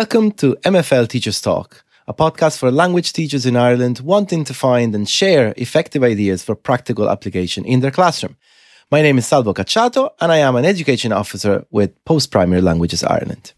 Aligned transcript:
Welcome 0.00 0.32
to 0.32 0.56
MFL 0.64 1.06
Teachers 1.06 1.40
Talk, 1.40 1.84
a 2.08 2.12
podcast 2.12 2.58
for 2.58 2.72
language 2.72 3.12
teachers 3.12 3.46
in 3.46 3.56
Ireland 3.56 4.00
wanting 4.00 4.42
to 4.46 4.52
find 4.52 4.92
and 4.92 5.08
share 5.08 5.54
effective 5.56 6.02
ideas 6.02 6.42
for 6.42 6.56
practical 6.56 7.08
application 7.08 7.64
in 7.64 7.78
their 7.78 7.92
classroom. 7.92 8.36
My 8.90 9.02
name 9.02 9.18
is 9.18 9.26
Salvo 9.28 9.54
Cacciato, 9.54 10.10
and 10.20 10.32
I 10.32 10.38
am 10.38 10.56
an 10.56 10.64
education 10.64 11.12
officer 11.12 11.64
with 11.70 11.92
Post 12.04 12.32
Primary 12.32 12.60
Languages 12.60 13.04
Ireland. 13.04 13.52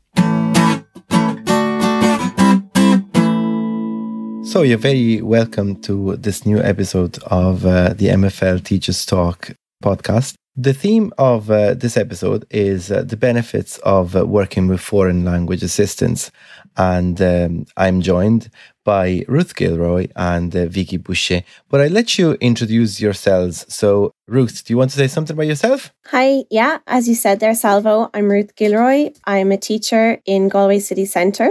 So, 4.45 4.61
you're 4.61 4.77
very 4.77 5.23
welcome 5.23 5.81
to 5.85 6.17
this 6.17 6.45
new 6.45 6.59
episode 6.59 7.17
of 7.29 7.65
uh, 7.65 7.95
the 7.95 8.09
MFL 8.09 8.63
Teachers 8.63 9.07
Talk 9.07 9.53
podcast. 9.83 10.35
The 10.59 10.73
theme 10.73 11.13
of 11.19 11.51
uh, 11.51 11.75
this 11.75 11.99
episode 11.99 12.47
is 12.51 12.91
uh, 12.91 13.03
the 13.03 13.19
benefits 13.19 13.77
of 13.79 14.17
uh, 14.17 14.25
working 14.25 14.69
with 14.69 14.81
foreign 14.81 15.23
language 15.23 15.63
assistants. 15.63 16.31
And 16.79 17.21
um, 17.21 17.67
I'm 17.77 18.01
joined 18.01 18.49
by 18.83 19.27
Ruth 19.29 19.55
Gilroy 19.55 20.09
and 20.17 20.57
uh, 20.57 20.65
Vicky 20.65 20.97
Boucher. 20.97 21.43
But 21.69 21.83
I 21.83 21.89
let 21.89 22.19
you 22.19 22.39
introduce 22.41 23.03
yourselves. 23.03 23.67
So, 23.69 24.13
Ruth, 24.29 24.65
do 24.65 24.73
you 24.73 24.79
want 24.79 24.93
to 24.93 24.97
say 24.97 25.09
something 25.09 25.35
about 25.35 25.47
yourself? 25.47 25.93
Hi, 26.07 26.45
yeah, 26.51 26.79
as 26.87 27.07
you 27.07 27.15
said 27.15 27.39
there, 27.39 27.55
Salvo, 27.55 28.09
I'm 28.15 28.31
Ruth 28.31 28.57
Gilroy. 28.57 29.11
I'm 29.27 29.53
a 29.53 29.59
teacher 29.59 30.23
in 30.25 30.49
Galway 30.49 30.79
City 30.79 31.05
Centre. 31.05 31.51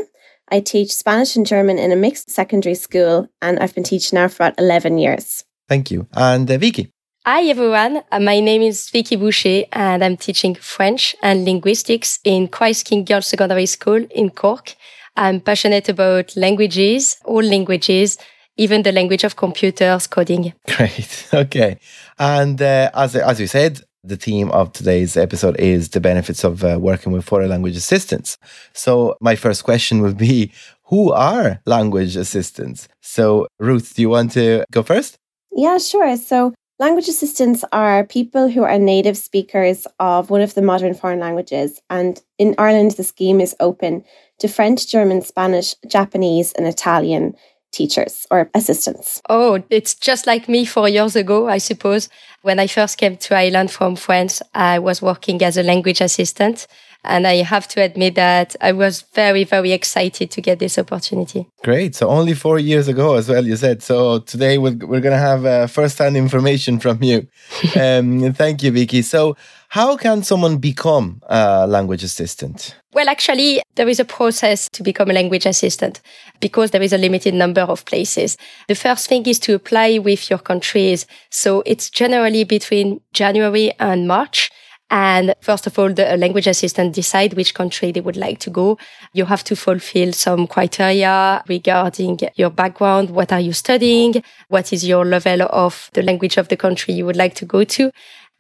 I 0.50 0.62
teach 0.62 0.92
Spanish 0.92 1.36
and 1.36 1.46
German 1.46 1.78
in 1.78 1.92
a 1.92 1.96
mixed 1.96 2.32
secondary 2.32 2.76
school, 2.76 3.28
and 3.40 3.60
I've 3.60 3.76
been 3.76 3.84
teaching 3.84 4.18
now 4.18 4.30
for 4.30 4.48
about 4.48 4.60
11 4.60 4.98
years. 4.98 5.44
Thank 5.70 5.92
you. 5.92 6.08
And 6.14 6.50
uh, 6.50 6.58
Vicky? 6.58 6.92
Hi 7.28 7.46
everyone, 7.50 8.04
uh, 8.12 8.20
my 8.20 8.40
name 8.40 8.62
is 8.62 8.88
Vicky 8.92 9.16
Boucher 9.16 9.64
and 9.74 10.04
I'm 10.04 10.16
teaching 10.16 10.54
French 10.54 11.16
and 11.24 11.44
linguistics 11.44 12.20
in 12.24 12.48
Christ 12.48 12.86
King 12.86 13.04
Girls 13.04 13.26
Secondary 13.26 13.66
School 13.66 14.06
in 14.12 14.30
Cork. 14.30 14.76
I'm 15.16 15.42
passionate 15.42 15.90
about 15.90 16.38
languages, 16.38 17.18
all 17.26 17.42
languages, 17.42 18.20
even 18.58 18.84
the 18.84 18.92
language 18.92 19.24
of 19.24 19.38
computers, 19.38 20.06
coding. 20.06 20.54
Great. 20.68 21.28
Okay. 21.34 21.80
And 22.20 22.62
uh, 22.62 22.92
as, 22.94 23.16
as 23.16 23.40
you 23.40 23.48
said, 23.48 23.82
the 24.04 24.18
theme 24.18 24.52
of 24.52 24.72
today's 24.72 25.18
episode 25.18 25.60
is 25.60 25.90
the 25.90 26.00
benefits 26.00 26.44
of 26.44 26.64
uh, 26.64 26.78
working 26.80 27.12
with 27.12 27.26
foreign 27.26 27.50
language 27.50 27.76
assistants. 27.76 28.38
So, 28.74 29.18
my 29.20 29.36
first 29.36 29.64
question 29.64 30.04
would 30.04 30.18
be 30.18 30.52
Who 30.90 31.12
are 31.12 31.60
language 31.66 32.18
assistants? 32.18 32.88
So, 33.02 33.48
Ruth, 33.60 33.96
do 33.96 34.04
you 34.04 34.10
want 34.10 34.34
to 34.34 34.64
go 34.72 34.84
first? 34.84 35.18
Yeah, 35.52 35.80
sure. 35.80 36.16
So, 36.18 36.54
Language 36.78 37.08
assistants 37.08 37.64
are 37.72 38.04
people 38.04 38.50
who 38.50 38.64
are 38.64 38.78
native 38.78 39.16
speakers 39.16 39.88
of 39.98 40.30
one 40.30 40.42
of 40.42 40.56
the 40.56 40.62
modern 40.62 40.94
foreign 40.94 41.22
languages. 41.22 41.82
And 41.90 42.22
in 42.38 42.54
Ireland, 42.58 42.92
the 42.92 43.04
scheme 43.06 43.40
is 43.40 43.56
open 43.62 44.04
to 44.40 44.50
French, 44.50 44.86
German, 44.86 45.22
Spanish, 45.22 45.76
Japanese, 45.88 46.52
and 46.52 46.68
Italian 46.68 47.36
teachers 47.72 48.28
or 48.30 48.50
assistants. 48.54 49.22
Oh, 49.30 49.64
it's 49.70 49.96
just 49.96 50.28
like 50.28 50.50
me 50.50 50.66
four 50.66 50.90
years 50.90 51.16
ago, 51.16 51.48
I 51.48 51.60
suppose. 51.60 52.10
When 52.42 52.60
I 52.60 52.68
first 52.68 52.98
came 52.98 53.16
to 53.18 53.36
Ireland 53.36 53.72
from 53.72 53.96
France, 53.96 54.42
I 54.54 54.80
was 54.80 55.02
working 55.02 55.42
as 55.44 55.56
a 55.56 55.64
language 55.64 56.02
assistant. 56.02 56.68
And 57.08 57.28
I 57.28 57.44
have 57.44 57.68
to 57.70 57.82
admit 57.82 58.16
that 58.16 58.56
I 58.62 58.72
was 58.72 59.02
very, 59.14 59.44
very 59.44 59.72
excited 59.72 60.32
to 60.32 60.42
get 60.42 60.60
this 60.60 60.78
opportunity. 60.78 61.48
Great. 61.64 61.96
So 61.96 62.10
only 62.10 62.34
four 62.34 62.60
years 62.60 62.88
ago 62.88 63.16
as 63.16 63.30
well, 63.30 63.46
you 63.46 63.56
said. 63.56 63.84
So 63.84 64.20
today 64.20 64.58
we're, 64.58 64.76
we're 64.76 65.02
going 65.02 65.14
to 65.14 65.18
have 65.18 65.46
uh, 65.46 65.68
first-hand 65.68 66.18
information 66.18 66.80
from 66.80 67.02
you. 67.04 67.28
um, 67.80 68.34
thank 68.34 68.64
you, 68.64 68.72
Vicky. 68.72 69.02
So 69.02 69.36
how 69.70 69.98
can 69.98 70.24
someone 70.24 70.58
become 70.58 71.22
a 71.24 71.68
language 71.68 72.04
assistant? 72.04 72.76
Well, 72.94 73.10
actually, 73.10 73.62
there 73.76 73.90
is 73.90 74.00
a 74.00 74.06
process 74.06 74.70
to 74.70 74.84
become 74.84 75.10
a 75.10 75.14
language 75.14 75.46
assistant 75.46 76.00
because 76.40 76.72
there 76.72 76.82
is 76.82 76.94
a 76.94 76.98
limited 76.98 77.34
number 77.34 77.62
of 77.62 77.84
places. 77.84 78.38
The 78.70 78.76
first 78.76 79.08
thing 79.08 79.26
is 79.26 79.38
to 79.40 79.54
apply 79.54 79.98
with 79.98 80.30
your 80.30 80.40
countries. 80.40 81.06
So 81.30 81.62
it's 81.66 81.90
generally 81.90 82.46
between 82.46 83.02
January 83.12 83.74
and 83.80 84.08
March. 84.08 84.50
And 84.90 85.34
first 85.42 85.66
of 85.66 85.80
all, 85.80 85.92
the 85.92 86.16
language 86.18 86.48
assistant 86.48 86.94
decide 86.94 87.34
which 87.34 87.56
country 87.56 87.92
they 87.92 88.02
would 88.02 88.18
like 88.18 88.40
to 88.40 88.50
go. 88.50 88.78
You 89.14 89.26
have 89.26 89.44
to 89.46 89.56
fulfill 89.56 90.14
some 90.14 90.46
criteria 90.48 91.44
regarding 91.48 92.20
your 92.36 92.52
background. 92.52 93.10
What 93.10 93.32
are 93.32 93.40
you 93.40 93.54
studying? 93.54 94.24
What 94.50 94.72
is 94.72 94.88
your 94.88 95.04
level 95.04 95.42
of 95.50 95.90
the 95.94 96.04
language 96.04 96.38
of 96.38 96.50
the 96.50 96.58
country 96.58 96.94
you 96.94 97.06
would 97.06 97.16
like 97.16 97.34
to 97.36 97.46
go 97.46 97.64
to? 97.64 97.92